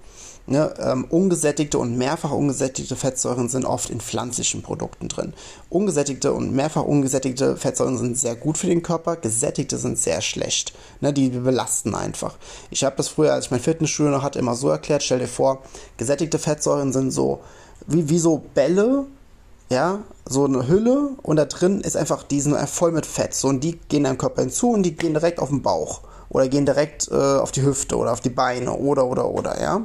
Ne, 0.44 0.75
ähm, 0.80 1.04
ungesättigte 1.09 1.78
und 1.78 1.97
mehrfach 1.97 2.32
ungesättigte 2.32 2.97
Fettsäuren 2.97 3.49
sind 3.49 3.64
oft 3.64 3.90
in 3.90 4.00
pflanzlichen 4.00 4.61
Produkten 4.61 5.06
drin. 5.06 5.35
Ungesättigte 5.68 6.32
und 6.32 6.52
mehrfach 6.52 6.82
ungesättigte 6.82 7.56
Fettsäuren 7.56 7.97
sind 7.97 8.18
sehr 8.18 8.35
gut 8.35 8.59
für 8.59 8.66
den 8.66 8.82
Körper, 8.82 9.14
gesättigte 9.14 9.78
sind 9.78 9.99
sehr 9.99 10.21
schlecht. 10.21 10.73
Ne, 11.00 11.12
die 11.12 11.28
belasten 11.28 11.94
einfach. 11.94 12.38
Ich 12.71 12.82
habe 12.82 12.97
das 12.97 13.06
früher, 13.06 13.35
als 13.35 13.44
ich 13.44 13.50
mein 13.52 13.61
Fitnessstudio 13.61 14.11
noch 14.11 14.25
hatte, 14.25 14.40
immer 14.40 14.56
so 14.56 14.68
erklärt, 14.68 15.04
stell 15.04 15.21
dir 15.21 15.28
vor, 15.28 15.62
gesättigte 15.97 16.40
Fettsäuren 16.40 16.92
sind 16.92 17.12
so 17.12 17.40
wie, 17.87 18.09
wie 18.09 18.18
so 18.18 18.42
Bälle, 18.54 19.06
ja, 19.73 20.00
so 20.25 20.45
eine 20.45 20.69
Hülle 20.69 21.17
und 21.23 21.37
da 21.37 21.47
drin 21.47 21.81
ist 21.81 21.97
einfach, 21.97 22.23
die 22.23 22.41
sind 22.41 22.57
voll 22.69 22.93
mit 22.93 23.07
Fett. 23.07 23.35
So, 23.35 23.49
und 23.49 23.64
die 23.64 23.79
gehen 23.88 24.05
deinem 24.05 24.19
Körper 24.19 24.43
hinzu 24.43 24.71
und 24.71 24.85
die 24.85 24.95
gehen 24.95 25.14
direkt 25.14 25.41
auf 25.41 25.49
den 25.49 25.62
Bauch. 25.62 26.02
Oder 26.29 26.49
gehen 26.49 26.64
direkt 26.64 27.09
äh, 27.11 27.14
auf 27.14 27.52
die 27.52 27.62
Hüfte 27.62 27.97
oder 27.97 28.12
auf 28.12 28.21
die 28.21 28.31
Beine 28.31 28.73
oder, 28.73 29.07
oder, 29.07 29.29
oder, 29.29 29.61
ja. 29.61 29.83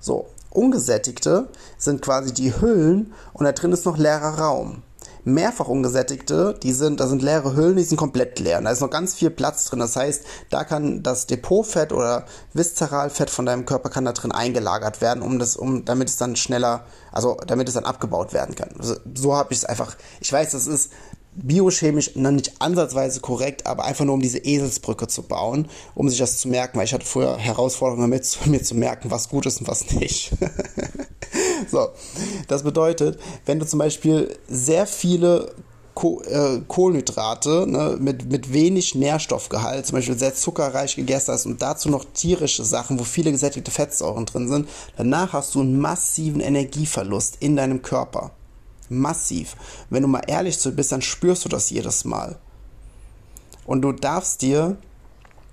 So, 0.00 0.26
ungesättigte 0.50 1.48
sind 1.76 2.02
quasi 2.02 2.32
die 2.32 2.60
Hüllen 2.60 3.12
und 3.32 3.44
da 3.44 3.52
drin 3.52 3.72
ist 3.72 3.84
noch 3.84 3.98
leerer 3.98 4.38
Raum. 4.38 4.82
Mehrfach 5.26 5.66
ungesättigte, 5.66 6.54
die 6.62 6.72
sind, 6.72 7.00
da 7.00 7.08
sind 7.08 7.20
leere 7.20 7.56
Hüllen, 7.56 7.76
die 7.76 7.82
sind 7.82 7.96
komplett 7.96 8.38
leer. 8.38 8.58
Und 8.58 8.64
da 8.64 8.70
ist 8.70 8.80
noch 8.80 8.90
ganz 8.90 9.12
viel 9.12 9.30
Platz 9.30 9.64
drin. 9.64 9.80
Das 9.80 9.96
heißt, 9.96 10.22
da 10.50 10.62
kann 10.62 11.02
das 11.02 11.26
Depotfett 11.26 11.92
oder 11.92 12.26
Viszeralfett 12.54 13.28
von 13.28 13.44
deinem 13.44 13.66
Körper 13.66 13.88
kann 13.90 14.04
da 14.04 14.12
drin 14.12 14.30
eingelagert 14.30 15.00
werden, 15.00 15.24
um 15.24 15.40
das, 15.40 15.56
um, 15.56 15.84
damit 15.84 16.08
es 16.08 16.16
dann 16.16 16.36
schneller, 16.36 16.84
also 17.10 17.36
damit 17.44 17.66
es 17.66 17.74
dann 17.74 17.84
abgebaut 17.84 18.32
werden 18.32 18.54
kann. 18.54 18.70
Also, 18.78 18.94
so 19.16 19.34
habe 19.34 19.52
ich 19.52 19.58
es 19.58 19.64
einfach. 19.64 19.96
Ich 20.20 20.32
weiß, 20.32 20.52
das 20.52 20.68
ist 20.68 20.92
biochemisch 21.36 22.16
noch 22.16 22.30
nicht 22.30 22.60
ansatzweise 22.60 23.20
korrekt, 23.20 23.66
aber 23.66 23.84
einfach 23.84 24.04
nur 24.04 24.14
um 24.14 24.20
diese 24.20 24.38
Eselsbrücke 24.38 25.06
zu 25.06 25.22
bauen, 25.22 25.68
um 25.94 26.08
sich 26.08 26.18
das 26.18 26.38
zu 26.38 26.48
merken, 26.48 26.78
weil 26.78 26.86
ich 26.86 26.94
hatte 26.94 27.06
vorher 27.06 27.36
Herausforderungen 27.36 28.10
damit, 28.10 28.38
mir 28.46 28.62
zu 28.62 28.74
merken, 28.74 29.10
was 29.10 29.28
gut 29.28 29.46
ist 29.46 29.60
und 29.60 29.68
was 29.68 29.90
nicht. 29.92 30.32
so, 31.70 31.88
das 32.48 32.62
bedeutet, 32.62 33.18
wenn 33.44 33.58
du 33.58 33.66
zum 33.66 33.78
Beispiel 33.78 34.36
sehr 34.48 34.86
viele 34.86 35.54
Ko 35.94 36.20
äh, 36.20 36.60
Kohlenhydrate 36.68 37.66
ne, 37.66 37.96
mit, 37.98 38.30
mit 38.30 38.52
wenig 38.52 38.94
Nährstoffgehalt, 38.94 39.86
zum 39.86 39.96
Beispiel 39.96 40.18
sehr 40.18 40.34
zuckerreich 40.34 40.94
gegessen 40.94 41.32
hast 41.32 41.46
und 41.46 41.62
dazu 41.62 41.88
noch 41.88 42.04
tierische 42.12 42.64
Sachen, 42.64 42.98
wo 42.98 43.04
viele 43.04 43.32
gesättigte 43.32 43.70
Fettsäuren 43.70 44.26
drin 44.26 44.46
sind, 44.46 44.68
danach 44.98 45.32
hast 45.32 45.54
du 45.54 45.60
einen 45.60 45.78
massiven 45.80 46.40
Energieverlust 46.40 47.38
in 47.40 47.56
deinem 47.56 47.80
Körper. 47.80 48.32
Massiv. 48.88 49.56
Wenn 49.90 50.02
du 50.02 50.08
mal 50.08 50.22
ehrlich 50.26 50.58
zu 50.58 50.72
bist, 50.72 50.92
dann 50.92 51.02
spürst 51.02 51.44
du 51.44 51.48
das 51.48 51.70
jedes 51.70 52.04
Mal. 52.04 52.38
Und 53.64 53.82
du 53.82 53.92
darfst 53.92 54.42
dir, 54.42 54.76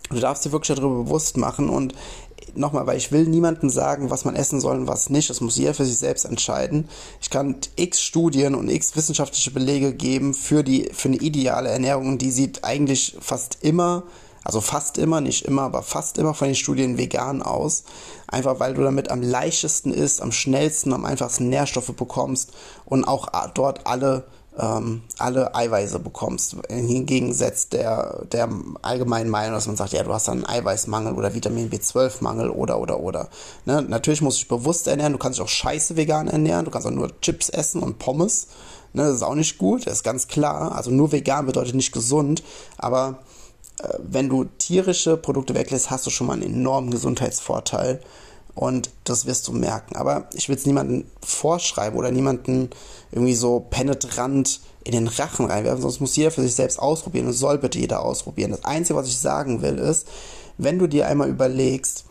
du 0.10 0.20
darfst 0.20 0.46
dir 0.46 0.52
wirklich 0.52 0.76
darüber 0.76 1.04
bewusst 1.04 1.38
machen 1.38 1.70
und 1.70 1.96
nochmal, 2.56 2.86
weil 2.86 2.98
ich 2.98 3.12
will 3.12 3.26
niemandem 3.26 3.70
sagen, 3.70 4.10
was 4.10 4.26
man 4.26 4.36
essen 4.36 4.62
soll 4.62 4.78
und 4.78 4.88
was 4.88 5.10
nicht. 5.10 5.30
Das 5.30 5.42
muss 5.42 5.58
jeder 5.58 5.74
für 5.74 5.86
sich 5.86 5.98
selbst 5.98 6.26
entscheiden. 6.26 6.88
Ich 7.22 7.30
kann 7.30 7.56
x 7.76 8.02
Studien 8.02 8.56
und 8.56 8.70
x 8.70 8.96
wissenschaftliche 8.96 9.52
Belege 9.52 9.94
geben 9.94 10.34
für 10.34 10.64
die, 10.64 10.90
für 10.94 11.10
eine 11.10 11.18
ideale 11.18 11.70
Ernährung. 11.70 12.18
Die 12.18 12.32
sieht 12.32 12.64
eigentlich 12.64 13.18
fast 13.20 13.58
immer 13.62 14.04
also 14.44 14.62
fast 14.62 14.98
immer, 14.98 15.22
nicht 15.22 15.46
immer, 15.46 15.64
aber 15.64 15.84
fast 15.84 16.18
immer 16.18 16.34
von 16.34 16.48
den 16.48 16.56
Studien 16.56 16.98
vegan 16.98 17.42
aus. 17.42 17.84
Einfach 18.28 18.60
weil 18.60 18.74
du 18.74 18.84
damit 18.84 19.10
am 19.10 19.22
leichtesten 19.22 19.94
isst, 19.94 20.22
am 20.22 20.32
schnellsten, 20.32 20.94
am 20.94 21.06
einfachsten 21.06 21.50
Nährstoffe 21.50 21.94
bekommst 21.96 22.52
und 22.86 23.06
auch 23.06 23.30
dort 23.54 23.86
alle, 23.86 24.26
ähm, 24.58 25.04
alle 25.18 25.56
Eiweiße 25.56 26.00
bekommst. 26.00 26.58
Hingegen 26.68 27.34
setzt 27.34 27.74
der, 27.74 28.26
der 28.32 28.50
allgemeinen 28.82 29.30
Meinung, 29.30 29.54
dass 29.54 29.68
man 29.68 29.76
sagt, 29.76 29.94
ja, 29.94 30.04
du 30.04 30.14
hast 30.14 30.30
einen 30.30 30.46
Eiweißmangel 30.46 31.14
oder 31.14 31.34
Vitamin 31.34 31.70
B12-Mangel 31.70 32.50
oder, 32.50 32.80
oder, 32.80 33.00
oder. 33.00 33.30
Ne? 33.66 33.82
Natürlich 33.82 34.22
musst 34.22 34.40
du 34.40 34.42
dich 34.42 34.50
bewusst 34.50 34.88
ernähren, 34.88 35.14
du 35.14 35.20
kannst 35.20 35.40
dich 35.40 35.46
auch 35.46 35.50
scheiße 35.50 35.96
vegan 35.96 36.28
ernähren, 36.28 36.66
du 36.66 36.72
kannst 36.72 36.88
auch 36.88 36.92
nur 36.92 37.20
Chips 37.22 37.50
essen 37.50 37.82
und 37.82 38.00
Pommes. 38.00 38.48
Ne? 38.94 39.04
Das 39.04 39.16
ist 39.16 39.24
auch 39.24 39.36
nicht 39.36 39.58
gut, 39.58 39.88
das 39.88 39.94
ist 39.94 40.04
ganz 40.04 40.28
klar. 40.28 40.76
Also 40.76 40.92
nur 40.92 41.12
vegan 41.12 41.46
bedeutet 41.46 41.76
nicht 41.76 41.92
gesund, 41.92 42.44
aber 42.78 43.20
wenn 44.00 44.30
du 44.30 44.46
tierische 44.46 45.18
Produkte 45.18 45.56
weglässt, 45.56 45.90
hast 45.90 46.06
du 46.06 46.10
schon 46.10 46.28
mal 46.28 46.34
einen 46.34 46.44
enormen 46.44 46.92
Gesundheitsvorteil. 46.92 48.00
Und 48.56 48.92
das 49.04 49.26
wirst 49.26 49.48
du 49.48 49.52
merken. 49.52 49.96
Aber 49.96 50.30
ich 50.34 50.48
will 50.48 50.56
es 50.56 50.66
niemandem 50.66 51.06
vorschreiben 51.26 51.98
oder 51.98 52.12
niemanden 52.12 52.70
irgendwie 53.12 53.34
so 53.34 53.60
penetrant 53.60 54.62
in 54.84 54.92
den 54.92 55.08
Rachen 55.08 55.46
reinwerfen, 55.46 55.82
sonst 55.82 56.02
muss 56.02 56.16
jeder 56.16 56.32
für 56.32 56.42
sich 56.42 56.56
selbst 56.56 56.78
ausprobieren 56.78 57.28
und 57.28 57.34
soll 57.34 57.58
bitte 57.58 57.80
jeder 57.80 58.04
ausprobieren. 58.04 58.52
Das 58.52 58.66
Einzige, 58.66 59.00
was 59.00 59.08
ich 59.08 59.18
sagen 59.18 59.62
will, 59.62 59.80
ist, 59.80 60.08
wenn 60.58 60.78
du 60.78 60.88
dir 60.88 61.08
einmal 61.08 61.30
überlegst, 61.30 62.06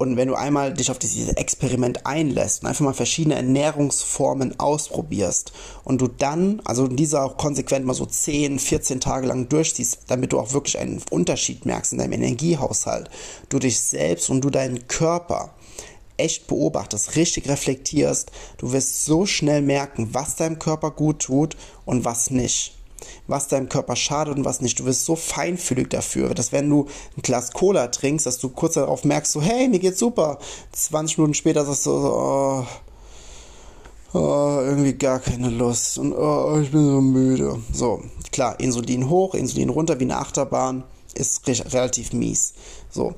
und 0.00 0.16
wenn 0.16 0.28
du 0.28 0.34
einmal 0.34 0.72
dich 0.72 0.90
auf 0.90 0.98
dieses 0.98 1.28
Experiment 1.34 2.06
einlässt 2.06 2.62
und 2.62 2.70
einfach 2.70 2.86
mal 2.86 2.94
verschiedene 2.94 3.34
Ernährungsformen 3.34 4.58
ausprobierst 4.58 5.52
und 5.84 6.00
du 6.00 6.08
dann, 6.08 6.62
also 6.64 6.88
diese 6.88 7.20
auch 7.20 7.36
konsequent 7.36 7.84
mal 7.84 7.92
so 7.92 8.06
10, 8.06 8.58
14 8.60 9.00
Tage 9.00 9.26
lang 9.26 9.50
durchziehst, 9.50 9.98
damit 10.06 10.32
du 10.32 10.40
auch 10.40 10.54
wirklich 10.54 10.78
einen 10.78 11.02
Unterschied 11.10 11.66
merkst 11.66 11.92
in 11.92 11.98
deinem 11.98 12.14
Energiehaushalt, 12.14 13.10
du 13.50 13.58
dich 13.58 13.78
selbst 13.78 14.30
und 14.30 14.42
du 14.42 14.48
deinen 14.48 14.88
Körper 14.88 15.50
echt 16.16 16.46
beobachtest, 16.46 17.16
richtig 17.16 17.46
reflektierst, 17.50 18.32
du 18.56 18.72
wirst 18.72 19.04
so 19.04 19.26
schnell 19.26 19.60
merken, 19.60 20.14
was 20.14 20.34
deinem 20.34 20.58
Körper 20.58 20.92
gut 20.92 21.18
tut 21.18 21.58
und 21.84 22.06
was 22.06 22.30
nicht 22.30 22.79
was 23.26 23.48
deinem 23.48 23.68
Körper 23.68 23.96
schadet 23.96 24.36
und 24.36 24.44
was 24.44 24.60
nicht. 24.60 24.78
Du 24.78 24.84
wirst 24.84 25.04
so 25.04 25.16
feinfühlig 25.16 25.88
dafür, 25.90 26.34
dass 26.34 26.52
wenn 26.52 26.68
du 26.68 26.86
ein 27.16 27.22
Glas 27.22 27.52
Cola 27.52 27.88
trinkst, 27.88 28.26
dass 28.26 28.38
du 28.38 28.48
kurz 28.48 28.74
darauf 28.74 29.04
merkst, 29.04 29.32
so, 29.32 29.42
hey, 29.42 29.68
mir 29.68 29.78
geht's 29.78 29.98
super. 29.98 30.38
20 30.72 31.18
Minuten 31.18 31.34
später 31.34 31.64
sagst 31.64 31.86
du 31.86 31.90
so, 31.90 32.12
oh, 32.12 32.66
oh, 34.12 34.60
irgendwie 34.62 34.94
gar 34.94 35.18
keine 35.18 35.50
Lust 35.50 35.98
und 35.98 36.12
oh, 36.12 36.58
ich 36.60 36.70
bin 36.70 36.84
so 36.84 37.00
müde. 37.00 37.60
So, 37.72 38.02
klar, 38.32 38.58
Insulin 38.60 39.08
hoch, 39.08 39.34
Insulin 39.34 39.68
runter 39.68 39.98
wie 40.00 40.04
eine 40.04 40.18
Achterbahn 40.18 40.84
ist 41.14 41.46
relativ 41.46 42.12
mies. 42.12 42.54
So. 42.90 43.14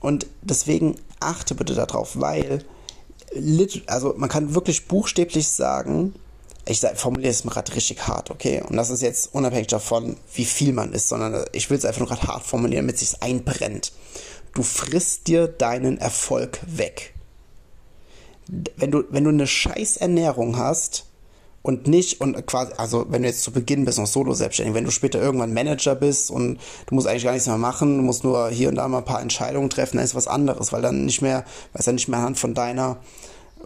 Und 0.00 0.26
deswegen 0.42 0.96
achte 1.20 1.54
bitte 1.54 1.74
darauf, 1.74 2.20
weil 2.20 2.64
also 3.86 4.14
man 4.16 4.28
kann 4.28 4.54
wirklich 4.54 4.88
buchstäblich 4.88 5.48
sagen, 5.48 6.14
ich 6.68 6.80
formuliere 6.94 7.30
es 7.30 7.44
mal 7.44 7.52
gerade 7.52 7.74
richtig 7.74 8.06
hart, 8.06 8.30
okay? 8.30 8.62
Und 8.66 8.76
das 8.76 8.90
ist 8.90 9.00
jetzt 9.00 9.34
unabhängig 9.34 9.68
davon, 9.68 10.16
wie 10.34 10.44
viel 10.44 10.72
man 10.72 10.92
isst, 10.92 11.08
sondern 11.08 11.44
ich 11.52 11.70
will 11.70 11.78
es 11.78 11.84
einfach 11.84 12.00
nur 12.00 12.08
gerade 12.08 12.26
hart 12.26 12.44
formulieren, 12.44 12.86
damit 12.86 12.96
es 12.96 13.10
sich 13.10 13.22
einbrennt. 13.22 13.92
Du 14.54 14.62
frisst 14.62 15.28
dir 15.28 15.48
deinen 15.48 15.98
Erfolg 15.98 16.60
weg. 16.66 17.14
Wenn 18.76 18.90
du, 18.90 19.04
wenn 19.10 19.24
du 19.24 19.30
eine 19.30 19.46
scheiß 19.46 19.98
Ernährung 19.98 20.58
hast 20.58 21.06
und 21.62 21.86
nicht, 21.86 22.20
und 22.20 22.46
quasi, 22.46 22.72
also 22.76 23.06
wenn 23.08 23.22
du 23.22 23.28
jetzt 23.28 23.42
zu 23.42 23.52
Beginn 23.52 23.84
bist 23.84 23.98
noch 23.98 24.06
solo 24.06 24.34
selbstständig, 24.34 24.74
wenn 24.74 24.84
du 24.84 24.90
später 24.90 25.20
irgendwann 25.20 25.54
Manager 25.54 25.94
bist 25.94 26.30
und 26.30 26.58
du 26.86 26.94
musst 26.94 27.06
eigentlich 27.06 27.24
gar 27.24 27.32
nichts 27.32 27.46
mehr 27.46 27.58
machen, 27.58 27.98
du 27.98 28.02
musst 28.02 28.24
nur 28.24 28.48
hier 28.50 28.68
und 28.68 28.76
da 28.76 28.88
mal 28.88 28.98
ein 28.98 29.04
paar 29.04 29.22
Entscheidungen 29.22 29.70
treffen, 29.70 29.96
dann 29.96 30.04
ist 30.04 30.14
was 30.14 30.28
anderes, 30.28 30.72
weil 30.72 30.82
dann 30.82 31.04
nicht 31.04 31.22
mehr, 31.22 31.44
weil 31.72 31.80
es 31.80 31.84
dann 31.86 31.94
nicht 31.94 32.08
mehr 32.08 32.18
anhand 32.18 32.38
von 32.38 32.54
deiner 32.54 32.98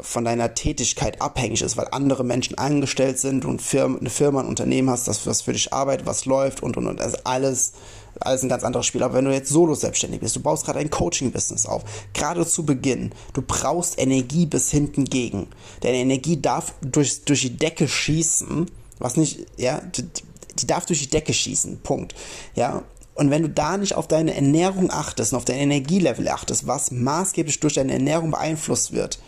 von 0.01 0.25
deiner 0.25 0.55
Tätigkeit 0.55 1.21
abhängig 1.21 1.63
ist, 1.63 1.77
weil 1.77 1.89
andere 1.91 2.25
Menschen 2.25 2.57
angestellt 2.57 3.19
sind 3.19 3.45
und 3.45 3.61
eine 3.75 4.11
Firma, 4.11 4.41
ein 4.41 4.47
Unternehmen 4.47 4.91
hast, 4.91 5.07
das, 5.07 5.25
das 5.25 5.43
für 5.43 5.53
dich 5.53 5.73
arbeitet, 5.73 6.07
was 6.07 6.25
läuft 6.25 6.63
und 6.63 6.77
und 6.77 6.87
und. 6.87 7.01
Also 7.01 7.19
alles, 7.25 7.73
alles 8.21 8.43
ein 8.43 8.49
ganz 8.49 8.65
anderes 8.65 8.87
Spiel. 8.87 9.03
Aber 9.03 9.15
wenn 9.15 9.27
du 9.27 9.33
jetzt 9.33 9.51
solo 9.51 9.75
selbstständig 9.75 10.21
bist, 10.21 10.37
du 10.37 10.41
baust 10.41 10.65
gerade 10.65 10.79
ein 10.79 10.91
Coaching-Business 10.91 11.67
auf, 11.67 11.83
gerade 12.15 12.47
zu 12.47 12.65
Beginn, 12.65 13.13
du 13.35 13.43
brauchst 13.43 13.99
Energie 13.99 14.47
bis 14.47 14.71
hinten 14.71 15.05
gegen. 15.05 15.49
Deine 15.81 15.99
Energie 15.99 16.41
darf 16.41 16.75
durch, 16.81 17.25
durch 17.25 17.43
die 17.43 17.57
Decke 17.57 17.87
schießen, 17.87 18.71
was 18.99 19.17
nicht, 19.17 19.47
ja, 19.59 19.81
die, 19.81 20.05
die 20.59 20.67
darf 20.67 20.87
durch 20.87 21.01
die 21.01 21.11
Decke 21.11 21.35
schießen, 21.35 21.81
Punkt. 21.83 22.15
Ja, 22.55 22.83
und 23.15 23.31
wenn 23.31 23.43
du 23.43 23.51
da 23.51 23.77
nicht 23.77 23.95
auf 23.95 24.09
deine 24.09 24.35
Ernährung 24.35 24.91
achtest 24.91 25.33
und 25.33 25.37
auf 25.37 25.45
dein 25.45 25.59
Energielevel 25.59 26.29
achtest, 26.29 26.67
was 26.67 26.91
maßgeblich 26.91 27.61
durch 27.61 27.75
deine 27.75 27.93
Ernährung 27.93 28.31
beeinflusst 28.31 28.93
wird, 28.93 29.19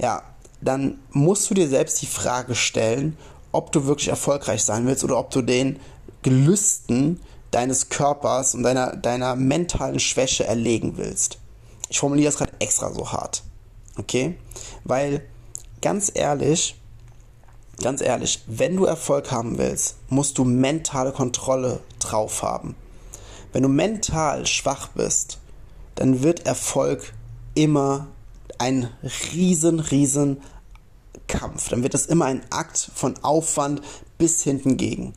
ja, 0.00 0.22
dann 0.60 0.98
musst 1.10 1.50
du 1.50 1.54
dir 1.54 1.68
selbst 1.68 2.00
die 2.02 2.06
Frage 2.06 2.54
stellen, 2.54 3.16
ob 3.52 3.72
du 3.72 3.86
wirklich 3.86 4.08
erfolgreich 4.08 4.64
sein 4.64 4.86
willst 4.86 5.04
oder 5.04 5.18
ob 5.18 5.30
du 5.30 5.42
den 5.42 5.78
Gelüsten 6.22 7.20
deines 7.50 7.88
Körpers 7.88 8.54
und 8.54 8.62
deiner, 8.62 8.96
deiner 8.96 9.36
mentalen 9.36 9.98
Schwäche 9.98 10.44
erlegen 10.46 10.96
willst. 10.96 11.38
Ich 11.88 11.98
formuliere 11.98 12.30
das 12.30 12.38
gerade 12.38 12.52
extra 12.60 12.92
so 12.92 13.10
hart. 13.10 13.42
Okay? 13.96 14.36
Weil, 14.84 15.22
ganz 15.82 16.12
ehrlich, 16.14 16.76
ganz 17.82 18.00
ehrlich, 18.00 18.44
wenn 18.46 18.76
du 18.76 18.84
Erfolg 18.84 19.32
haben 19.32 19.58
willst, 19.58 19.96
musst 20.08 20.38
du 20.38 20.44
mentale 20.44 21.12
Kontrolle 21.12 21.80
drauf 21.98 22.42
haben. 22.42 22.76
Wenn 23.52 23.62
du 23.62 23.68
mental 23.68 24.46
schwach 24.46 24.88
bist, 24.88 25.38
dann 25.96 26.22
wird 26.22 26.46
Erfolg 26.46 27.12
immer 27.54 28.06
ein 28.60 28.88
riesen, 29.34 29.80
riesen 29.80 30.42
Kampf. 31.28 31.68
Dann 31.70 31.82
wird 31.82 31.94
es 31.94 32.06
immer 32.06 32.26
ein 32.26 32.42
Akt 32.50 32.90
von 32.94 33.14
Aufwand 33.22 33.80
bis 34.18 34.42
hinten 34.42 34.76
gegen. 34.76 35.14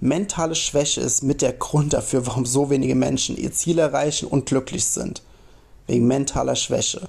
Mentale 0.00 0.54
Schwäche 0.54 1.00
ist 1.00 1.22
mit 1.22 1.42
der 1.42 1.52
Grund 1.52 1.94
dafür, 1.94 2.26
warum 2.26 2.46
so 2.46 2.70
wenige 2.70 2.94
Menschen 2.94 3.36
ihr 3.36 3.52
Ziel 3.52 3.78
erreichen 3.78 4.28
und 4.28 4.46
glücklich 4.46 4.84
sind. 4.84 5.22
Wegen 5.86 6.06
mentaler 6.06 6.54
Schwäche. 6.54 7.08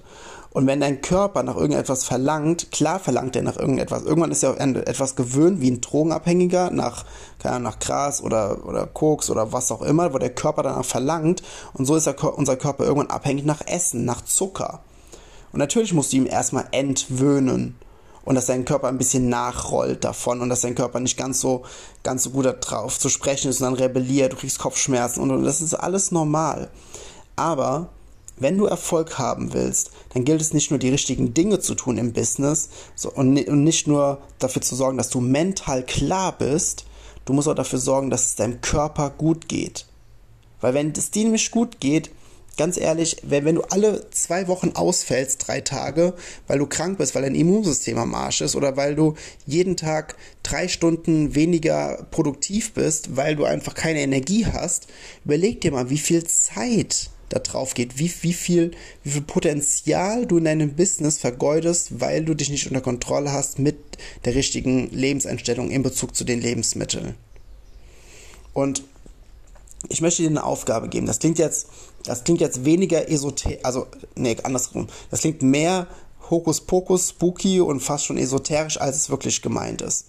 Und 0.52 0.66
wenn 0.66 0.80
dein 0.80 1.02
Körper 1.02 1.44
nach 1.44 1.56
irgendetwas 1.56 2.06
verlangt, 2.06 2.72
klar 2.72 3.00
verlangt 3.00 3.36
er 3.36 3.44
nach 3.44 3.58
irgendetwas. 3.58 4.04
Irgendwann 4.04 4.32
ist 4.32 4.44
er 4.44 4.60
etwas 4.60 5.16
gewöhnt, 5.16 5.62
wie 5.62 5.70
ein 5.70 5.82
Drogenabhängiger, 5.82 6.72
nach, 6.72 7.06
keine 7.38 7.56
Ahnung, 7.56 7.72
nach 7.72 7.80
Gras 7.80 8.24
oder, 8.24 8.66
oder 8.66 8.88
Koks 8.88 9.30
oder 9.30 9.52
was 9.52 9.72
auch 9.72 9.84
immer, 9.84 10.14
wo 10.14 10.18
der 10.18 10.34
Körper 10.34 10.64
danach 10.64 10.86
verlangt. 10.86 11.44
Und 11.74 11.86
so 11.86 11.96
ist 11.96 12.08
unser 12.08 12.56
Körper 12.56 12.86
irgendwann 12.86 13.12
abhängig 13.12 13.46
nach 13.46 13.62
Essen, 13.68 14.06
nach 14.06 14.24
Zucker. 14.24 14.82
Und 15.52 15.60
natürlich 15.60 15.94
musst 15.94 16.14
du 16.14 16.18
ihm 16.18 16.28
erstmal 16.28 16.68
entwöhnen 16.72 17.76
und 18.28 18.36
dass 18.36 18.48
dein 18.48 18.66
Körper 18.66 18.90
ein 18.90 18.98
bisschen 18.98 19.30
nachrollt 19.30 20.04
davon 20.04 20.42
und 20.42 20.50
dass 20.50 20.62
dein 20.62 20.76
Körper 20.76 21.00
nicht 21.00 21.18
ganz 21.18 21.40
so, 21.40 21.64
ganz 22.04 22.24
so 22.24 22.32
gut 22.32 22.46
darauf 22.46 23.00
zu 23.00 23.08
sprechen 23.08 23.50
ist 23.50 23.62
und 23.62 23.66
dann 23.66 23.74
rebelliert, 23.74 24.34
du 24.34 24.38
kriegst 24.38 24.60
Kopfschmerzen 24.60 25.22
und, 25.22 25.32
und 25.32 25.44
das 25.44 25.62
ist 25.62 25.74
alles 25.74 26.12
normal. 26.12 26.70
Aber 27.38 27.90
wenn 28.36 28.58
du 28.58 28.66
Erfolg 28.66 29.18
haben 29.18 29.54
willst, 29.54 29.92
dann 30.14 30.26
gilt 30.26 30.42
es 30.42 30.54
nicht 30.54 30.72
nur 30.72 30.80
die 30.80 30.90
richtigen 30.90 31.34
Dinge 31.34 31.60
zu 31.60 31.74
tun 31.74 31.98
im 31.98 32.14
Business 32.14 32.70
so, 32.96 33.10
und, 33.12 33.48
und 33.48 33.64
nicht 33.64 33.88
nur 33.88 34.20
dafür 34.40 34.62
zu 34.62 34.76
sorgen, 34.76 34.98
dass 34.98 35.10
du 35.10 35.22
mental 35.22 35.86
klar 35.86 36.38
bist, 36.38 36.86
du 37.26 37.32
musst 37.32 37.48
auch 37.48 37.56
dafür 37.56 37.80
sorgen, 37.80 38.10
dass 38.10 38.26
es 38.26 38.36
deinem 38.36 38.62
Körper 38.62 39.10
gut 39.10 39.48
geht. 39.48 39.86
Weil 40.60 40.74
wenn 40.74 40.92
es 40.92 41.12
dir 41.12 41.30
nicht 41.30 41.52
gut 41.52 41.80
geht, 41.80 42.12
ganz 42.58 42.78
ehrlich, 42.78 43.18
wenn, 43.24 43.46
wenn 43.46 43.56
du 43.56 43.62
alle 43.64 44.10
zwei 44.12 44.48
Wochen 44.48 44.72
ausfällst, 44.74 45.48
drei 45.48 45.62
Tage, 45.62 46.14
weil 46.48 46.60
du 46.60 46.66
krank 46.66 46.98
bist, 46.98 47.16
weil 47.16 47.22
dein 47.22 47.36
Immunsystem 47.36 47.98
am 47.98 48.16
Arsch 48.16 48.42
ist 48.42 48.56
oder 48.56 48.76
weil 48.76 48.96
du 48.96 49.16
jeden 49.46 49.78
Tag 49.78 50.16
drei 50.44 50.68
Stunden 50.68 51.36
weniger 51.36 52.08
produktiv 52.12 52.74
bist, 52.74 53.16
weil 53.16 53.36
du 53.36 53.46
einfach 53.46 53.76
keine 53.76 54.02
Energie 54.02 54.46
hast, 54.46 54.88
überleg 55.24 55.62
dir 55.62 55.72
mal, 55.72 55.90
wie 55.90 55.98
viel 55.98 56.26
Zeit 56.26 57.10
da 57.30 57.40
drauf 57.40 57.74
geht, 57.74 58.00
wie, 58.00 58.12
wie, 58.22 58.34
viel, 58.34 58.72
wie 59.04 59.12
viel 59.12 59.22
Potenzial 59.22 60.26
du 60.26 60.38
in 60.38 60.46
deinem 60.46 60.76
Business 60.76 61.18
vergeudest, 61.18 62.00
weil 62.00 62.24
du 62.24 62.34
dich 62.34 62.50
nicht 62.50 62.68
unter 62.68 62.82
Kontrolle 62.82 63.32
hast 63.32 63.60
mit 63.60 63.78
der 64.26 64.36
richtigen 64.36 64.90
Lebenseinstellung 64.92 65.70
in 65.70 65.84
Bezug 65.84 66.16
zu 66.16 66.24
den 66.24 66.42
Lebensmitteln. 66.42 67.16
Und 68.54 68.84
ich 69.90 70.02
möchte 70.02 70.24
dir 70.24 70.30
eine 70.30 70.44
Aufgabe 70.44 70.90
geben. 70.90 71.08
Das 71.08 71.20
klingt 71.20 71.40
jetzt, 71.40 71.68
das 72.04 72.24
klingt 72.24 72.42
jetzt 72.42 72.66
weniger 72.66 73.10
esoterisch, 73.10 73.60
also, 73.64 73.88
nee, 74.16 74.38
andersrum. 74.44 74.88
Das 75.12 75.22
klingt 75.22 75.42
mehr 75.42 75.88
Hokuspokus, 76.30 77.10
spooky 77.10 77.62
und 77.62 77.80
fast 77.80 78.06
schon 78.06 78.18
esoterisch, 78.18 78.80
als 78.80 78.98
es 78.98 79.10
wirklich 79.10 79.42
gemeint 79.42 79.82
ist. 79.82 80.08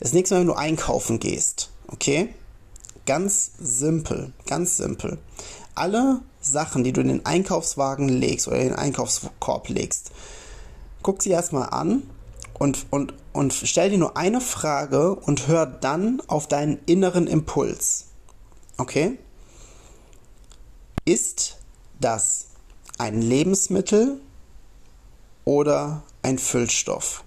Das 0.00 0.12
nächste 0.12 0.34
Mal, 0.34 0.40
wenn 0.40 0.48
du 0.48 0.54
einkaufen 0.54 1.20
gehst, 1.20 1.70
okay? 1.88 2.34
Ganz 3.06 3.52
simpel, 3.58 4.32
ganz 4.46 4.76
simpel. 4.76 5.18
Alle 5.74 6.20
Sachen, 6.40 6.84
die 6.84 6.92
du 6.92 7.00
in 7.00 7.08
den 7.08 7.26
Einkaufswagen 7.26 8.08
legst 8.08 8.48
oder 8.48 8.58
in 8.58 8.68
den 8.68 8.78
Einkaufskorb 8.78 9.68
legst, 9.68 10.10
guck 11.02 11.22
sie 11.22 11.30
erstmal 11.30 11.70
an 11.70 12.02
und, 12.54 12.86
und, 12.90 13.14
und 13.32 13.52
stell 13.52 13.90
dir 13.90 13.98
nur 13.98 14.16
eine 14.16 14.40
Frage 14.40 15.14
und 15.14 15.46
hör 15.46 15.66
dann 15.66 16.20
auf 16.26 16.48
deinen 16.48 16.78
inneren 16.86 17.26
Impuls. 17.26 18.06
Okay? 18.78 19.18
Ist 21.04 21.58
das 22.00 22.48
ein 22.98 23.22
Lebensmittel 23.22 24.20
oder 25.44 26.02
ein 26.22 26.38
Füllstoff? 26.38 27.24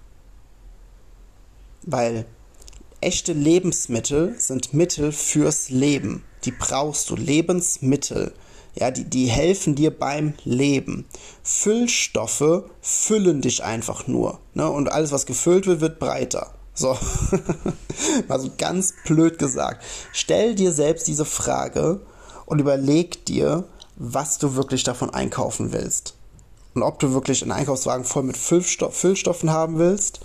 Weil 1.82 2.26
echte 3.00 3.32
Lebensmittel 3.32 4.38
sind 4.38 4.74
Mittel 4.74 5.12
fürs 5.12 5.70
Leben. 5.70 6.24
Die 6.44 6.52
brauchst 6.52 7.10
du. 7.10 7.16
Lebensmittel. 7.16 8.34
Ja, 8.74 8.90
die, 8.90 9.04
die 9.04 9.26
helfen 9.26 9.74
dir 9.74 9.90
beim 9.90 10.34
Leben. 10.44 11.06
Füllstoffe 11.42 12.64
füllen 12.80 13.40
dich 13.40 13.64
einfach 13.64 14.06
nur. 14.06 14.38
Ne? 14.54 14.70
Und 14.70 14.92
alles, 14.92 15.10
was 15.10 15.26
gefüllt 15.26 15.66
wird, 15.66 15.80
wird 15.80 15.98
breiter. 15.98 16.54
So, 16.80 16.96
also 18.28 18.50
ganz 18.56 18.94
blöd 19.04 19.38
gesagt. 19.38 19.84
Stell 20.12 20.54
dir 20.54 20.72
selbst 20.72 21.06
diese 21.08 21.26
Frage 21.26 22.00
und 22.46 22.58
überleg 22.58 23.26
dir, 23.26 23.64
was 23.96 24.38
du 24.38 24.54
wirklich 24.54 24.82
davon 24.82 25.10
einkaufen 25.10 25.72
willst. 25.72 26.14
Und 26.72 26.82
ob 26.82 26.98
du 26.98 27.12
wirklich 27.12 27.42
einen 27.42 27.52
Einkaufswagen 27.52 28.06
voll 28.06 28.22
mit 28.22 28.38
Füllstoff, 28.38 28.96
Füllstoffen 28.96 29.50
haben 29.50 29.78
willst 29.78 30.20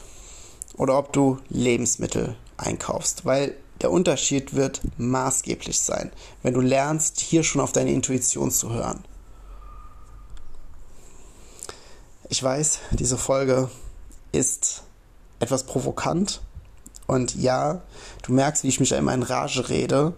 oder 0.78 0.98
ob 0.98 1.12
du 1.12 1.40
Lebensmittel 1.50 2.38
einkaufst. 2.56 3.26
Weil 3.26 3.58
der 3.82 3.92
Unterschied 3.92 4.56
wird 4.56 4.80
maßgeblich 4.98 5.82
sein, 5.82 6.10
wenn 6.42 6.54
du 6.54 6.62
lernst, 6.62 7.20
hier 7.20 7.44
schon 7.44 7.60
auf 7.60 7.74
deine 7.74 7.92
Intuition 7.92 8.50
zu 8.50 8.72
hören. 8.72 9.04
Ich 12.30 12.42
weiß, 12.42 12.80
diese 12.92 13.18
Folge 13.18 13.70
ist 14.32 14.84
etwas 15.40 15.66
provokant. 15.66 16.42
Und 17.08 17.36
ja, 17.36 17.82
du 18.24 18.34
merkst, 18.34 18.64
wie 18.64 18.70
ich 18.70 18.80
mich 18.80 18.92
immer 18.92 19.14
in 19.14 19.24
Rage 19.24 19.70
rede, 19.70 20.14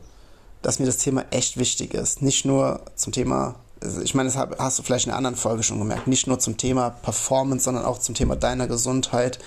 dass 0.61 0.79
mir 0.79 0.85
das 0.85 0.97
Thema 0.97 1.25
echt 1.31 1.57
wichtig 1.57 1.93
ist. 1.93 2.21
Nicht 2.21 2.45
nur 2.45 2.81
zum 2.95 3.13
Thema, 3.13 3.55
also 3.81 4.01
ich 4.01 4.15
meine, 4.15 4.29
das 4.29 4.37
hast 4.37 4.79
du 4.79 4.83
vielleicht 4.83 5.05
in 5.05 5.11
einer 5.11 5.17
anderen 5.17 5.35
Folge 5.35 5.63
schon 5.63 5.79
gemerkt, 5.79 6.07
nicht 6.07 6.27
nur 6.27 6.39
zum 6.39 6.57
Thema 6.57 6.89
Performance, 6.89 7.65
sondern 7.65 7.85
auch 7.85 7.99
zum 7.99 8.15
Thema 8.15 8.35
deiner 8.35 8.67
Gesundheit 8.67 9.39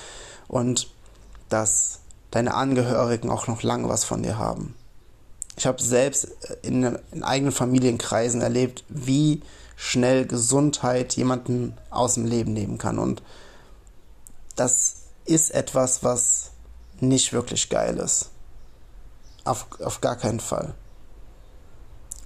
und 0.48 0.90
dass 1.48 2.00
deine 2.30 2.54
Angehörigen 2.54 3.30
auch 3.30 3.46
noch 3.46 3.62
lange 3.62 3.88
was 3.88 4.04
von 4.04 4.22
dir 4.22 4.38
haben. 4.38 4.74
Ich 5.56 5.66
habe 5.66 5.82
selbst 5.82 6.28
in, 6.62 6.98
in 7.12 7.22
eigenen 7.22 7.52
Familienkreisen 7.52 8.40
erlebt, 8.40 8.84
wie 8.88 9.42
schnell 9.76 10.26
Gesundheit 10.26 11.16
jemanden 11.16 11.74
aus 11.90 12.14
dem 12.14 12.24
Leben 12.24 12.52
nehmen 12.52 12.78
kann. 12.78 12.98
Und 12.98 13.22
das 14.56 15.02
ist 15.24 15.50
etwas, 15.50 16.02
was 16.04 16.50
nicht 17.00 17.32
wirklich 17.32 17.68
geil 17.68 17.96
ist. 17.98 18.30
Auf, 19.44 19.66
auf 19.80 20.00
gar 20.00 20.16
keinen 20.16 20.40
Fall. 20.40 20.74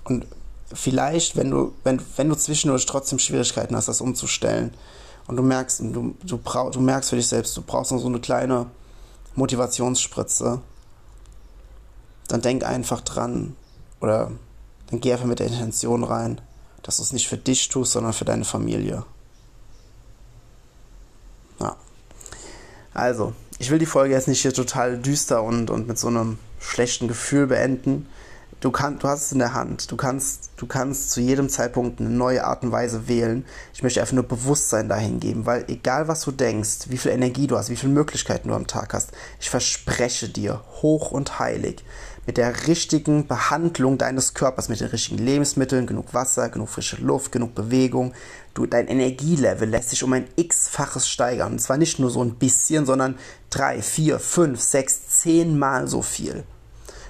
Und 0.04 0.26
vielleicht, 0.72 1.36
wenn 1.36 1.50
du, 1.50 1.74
wenn, 1.84 2.00
wenn 2.16 2.28
du 2.28 2.34
zwischendurch 2.34 2.86
trotzdem 2.86 3.18
Schwierigkeiten 3.18 3.76
hast, 3.76 3.88
das 3.88 4.00
umzustellen, 4.00 4.74
und 5.26 5.36
du 5.36 5.42
merkst, 5.42 5.80
du, 5.80 6.14
du, 6.22 6.38
brauch, 6.38 6.70
du 6.70 6.80
merkst 6.80 7.10
für 7.10 7.16
dich 7.16 7.28
selbst, 7.28 7.56
du 7.56 7.62
brauchst 7.62 7.92
noch 7.92 7.98
so 7.98 8.08
eine 8.08 8.20
kleine 8.20 8.66
Motivationsspritze, 9.36 10.60
dann 12.28 12.40
denk 12.40 12.64
einfach 12.64 13.00
dran, 13.00 13.56
oder 14.00 14.30
dann 14.90 15.00
geh 15.00 15.12
einfach 15.12 15.26
mit 15.26 15.38
der 15.38 15.46
Intention 15.46 16.04
rein, 16.04 16.40
dass 16.82 16.98
du 16.98 17.02
es 17.02 17.12
nicht 17.12 17.28
für 17.28 17.38
dich 17.38 17.68
tust, 17.68 17.92
sondern 17.92 18.12
für 18.12 18.26
deine 18.26 18.44
Familie. 18.44 19.04
Ja. 21.58 21.76
Also, 22.92 23.32
ich 23.64 23.70
will 23.70 23.78
die 23.78 23.86
Folge 23.86 24.12
jetzt 24.12 24.28
nicht 24.28 24.42
hier 24.42 24.52
total 24.52 24.98
düster 24.98 25.42
und, 25.42 25.70
und 25.70 25.88
mit 25.88 25.98
so 25.98 26.08
einem 26.08 26.36
schlechten 26.60 27.08
Gefühl 27.08 27.46
beenden. 27.46 28.06
Du, 28.60 28.70
kann, 28.70 28.98
du 28.98 29.08
hast 29.08 29.24
es 29.24 29.32
in 29.32 29.38
der 29.38 29.54
Hand. 29.54 29.90
Du 29.90 29.96
kannst, 29.96 30.50
du 30.58 30.66
kannst 30.66 31.12
zu 31.12 31.22
jedem 31.22 31.48
Zeitpunkt 31.48 31.98
eine 31.98 32.10
neue 32.10 32.44
Art 32.44 32.62
und 32.62 32.72
Weise 32.72 33.08
wählen. 33.08 33.46
Ich 33.72 33.82
möchte 33.82 34.02
einfach 34.02 34.12
nur 34.12 34.28
Bewusstsein 34.28 34.90
dahin 34.90 35.18
geben, 35.18 35.46
weil 35.46 35.64
egal 35.68 36.08
was 36.08 36.20
du 36.20 36.30
denkst, 36.30 36.90
wie 36.90 36.98
viel 36.98 37.12
Energie 37.12 37.46
du 37.46 37.56
hast, 37.56 37.70
wie 37.70 37.76
viele 37.76 37.94
Möglichkeiten 37.94 38.48
du 38.48 38.54
am 38.54 38.66
Tag 38.66 38.92
hast, 38.92 39.12
ich 39.40 39.48
verspreche 39.48 40.28
dir, 40.28 40.60
hoch 40.82 41.10
und 41.10 41.38
heilig, 41.38 41.82
mit 42.26 42.36
der 42.36 42.66
richtigen 42.66 43.26
Behandlung 43.26 43.98
deines 43.98 44.34
Körpers, 44.34 44.68
mit 44.68 44.80
den 44.80 44.88
richtigen 44.88 45.18
Lebensmitteln, 45.18 45.86
genug 45.86 46.14
Wasser, 46.14 46.48
genug 46.48 46.68
frische 46.68 46.96
Luft, 46.96 47.32
genug 47.32 47.54
Bewegung, 47.54 48.14
du, 48.54 48.66
dein 48.66 48.88
Energielevel 48.88 49.68
lässt 49.68 49.90
sich 49.90 50.02
um 50.02 50.12
ein 50.12 50.28
x-faches 50.36 51.08
steigern. 51.08 51.52
Und 51.52 51.58
zwar 51.60 51.76
nicht 51.76 51.98
nur 51.98 52.10
so 52.10 52.22
ein 52.22 52.36
bisschen, 52.36 52.86
sondern 52.86 53.18
drei, 53.50 53.82
vier, 53.82 54.18
fünf, 54.18 54.60
sechs, 54.60 55.08
zehn 55.08 55.58
Mal 55.58 55.88
so 55.88 56.02
viel. 56.02 56.44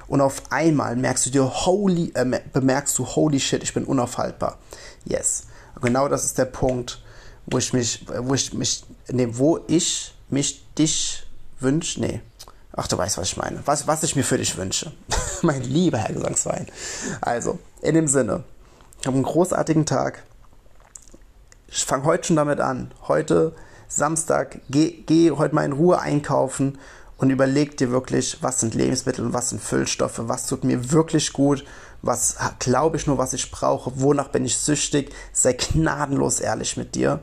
Und 0.06 0.20
auf 0.20 0.42
einmal 0.50 0.96
merkst 0.96 1.26
du 1.26 1.30
dir 1.30 1.44
holy, 1.44 2.12
äh, 2.14 2.40
bemerkst 2.52 2.98
du, 2.98 3.06
holy 3.06 3.40
shit, 3.40 3.62
ich 3.62 3.72
bin 3.72 3.84
unaufhaltbar. 3.84 4.58
Yes. 5.04 5.44
Und 5.74 5.82
genau 5.82 6.08
das 6.08 6.24
ist 6.24 6.38
der 6.38 6.44
Punkt, 6.44 7.02
wo 7.46 7.58
ich 7.58 7.72
mich, 7.72 8.06
wo 8.20 8.34
ich 8.34 8.52
mich, 8.52 8.84
nee, 9.10 9.28
wo 9.30 9.60
ich 9.66 10.14
mich 10.28 10.64
dich 10.74 11.26
wünsche, 11.60 12.00
nee, 12.00 12.20
Ach, 12.76 12.88
du 12.88 12.98
weißt, 12.98 13.18
was 13.18 13.28
ich 13.28 13.36
meine. 13.36 13.60
Was, 13.66 13.86
was 13.86 14.02
ich 14.02 14.16
mir 14.16 14.24
für 14.24 14.38
dich 14.38 14.56
wünsche. 14.56 14.92
mein 15.42 15.62
lieber 15.62 15.98
Herr 15.98 16.14
Gesangsverein. 16.14 16.66
Also, 17.20 17.58
in 17.82 17.94
dem 17.94 18.08
Sinne, 18.08 18.42
habe 19.06 19.14
einen 19.14 19.22
großartigen 19.22 19.86
Tag. 19.86 20.24
Ich 21.68 21.84
fange 21.84 22.04
heute 22.04 22.24
schon 22.26 22.36
damit 22.36 22.60
an. 22.60 22.90
Heute, 23.06 23.54
Samstag, 23.88 24.60
geh, 24.68 25.04
geh 25.06 25.30
heute 25.30 25.54
mal 25.54 25.64
in 25.64 25.72
Ruhe 25.72 26.00
einkaufen 26.00 26.78
und 27.16 27.30
überleg 27.30 27.76
dir 27.76 27.90
wirklich, 27.90 28.38
was 28.42 28.60
sind 28.60 28.74
Lebensmittel 28.74 29.24
und 29.24 29.32
was 29.32 29.50
sind 29.50 29.62
Füllstoffe, 29.62 30.20
was 30.22 30.46
tut 30.46 30.64
mir 30.64 30.90
wirklich 30.90 31.32
gut, 31.32 31.64
was 32.02 32.36
glaube 32.58 32.96
ich 32.96 33.06
nur, 33.06 33.18
was 33.18 33.34
ich 33.34 33.50
brauche, 33.52 34.00
wonach 34.00 34.28
bin 34.28 34.44
ich 34.44 34.56
süchtig. 34.56 35.14
Sei 35.32 35.52
gnadenlos 35.52 36.40
ehrlich 36.40 36.76
mit 36.76 36.96
dir. 36.96 37.20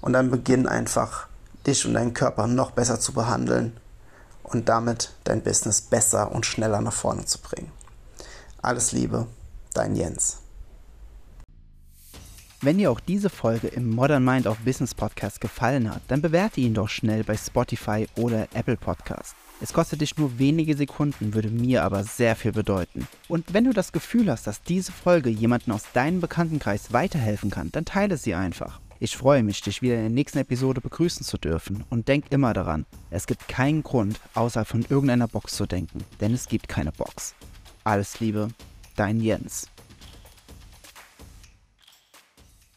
Und 0.00 0.12
dann 0.12 0.30
beginn 0.30 0.68
einfach, 0.68 1.26
dich 1.66 1.86
und 1.86 1.94
deinen 1.94 2.14
Körper 2.14 2.46
noch 2.46 2.70
besser 2.70 3.00
zu 3.00 3.12
behandeln 3.12 3.72
und 4.44 4.68
damit 4.68 5.12
dein 5.24 5.42
Business 5.42 5.80
besser 5.80 6.30
und 6.30 6.46
schneller 6.46 6.80
nach 6.80 6.92
vorne 6.92 7.24
zu 7.24 7.38
bringen. 7.40 7.72
Alles 8.62 8.92
Liebe, 8.92 9.26
dein 9.72 9.96
Jens. 9.96 10.38
Wenn 12.60 12.78
dir 12.78 12.90
auch 12.90 13.00
diese 13.00 13.28
Folge 13.28 13.68
im 13.68 13.90
Modern 13.90 14.24
Mind 14.24 14.46
of 14.46 14.56
Business 14.60 14.94
Podcast 14.94 15.40
gefallen 15.42 15.92
hat, 15.92 16.00
dann 16.08 16.22
bewerte 16.22 16.62
ihn 16.62 16.72
doch 16.72 16.88
schnell 16.88 17.22
bei 17.22 17.36
Spotify 17.36 18.06
oder 18.16 18.48
Apple 18.54 18.78
Podcast. 18.78 19.34
Es 19.60 19.74
kostet 19.74 20.00
dich 20.00 20.16
nur 20.16 20.38
wenige 20.38 20.74
Sekunden, 20.74 21.34
würde 21.34 21.50
mir 21.50 21.84
aber 21.84 22.04
sehr 22.04 22.36
viel 22.36 22.52
bedeuten. 22.52 23.06
Und 23.28 23.52
wenn 23.52 23.64
du 23.64 23.74
das 23.74 23.92
Gefühl 23.92 24.30
hast, 24.30 24.46
dass 24.46 24.62
diese 24.62 24.92
Folge 24.92 25.28
jemanden 25.28 25.72
aus 25.72 25.82
deinem 25.92 26.22
Bekanntenkreis 26.22 26.92
weiterhelfen 26.92 27.50
kann, 27.50 27.70
dann 27.70 27.84
teile 27.84 28.16
sie 28.16 28.34
einfach. 28.34 28.80
Ich 29.04 29.18
freue 29.18 29.42
mich, 29.42 29.60
dich 29.60 29.82
wieder 29.82 29.96
in 29.96 30.00
der 30.00 30.08
nächsten 30.08 30.38
Episode 30.38 30.80
begrüßen 30.80 31.26
zu 31.26 31.36
dürfen 31.36 31.84
und 31.90 32.08
denk 32.08 32.24
immer 32.30 32.54
daran, 32.54 32.86
es 33.10 33.26
gibt 33.26 33.48
keinen 33.48 33.82
Grund, 33.82 34.18
außer 34.32 34.64
von 34.64 34.80
irgendeiner 34.88 35.28
Box 35.28 35.56
zu 35.56 35.66
denken, 35.66 36.02
denn 36.22 36.32
es 36.32 36.48
gibt 36.48 36.68
keine 36.68 36.90
Box. 36.90 37.34
Alles 37.84 38.18
Liebe, 38.20 38.48
dein 38.96 39.20
Jens. 39.20 39.68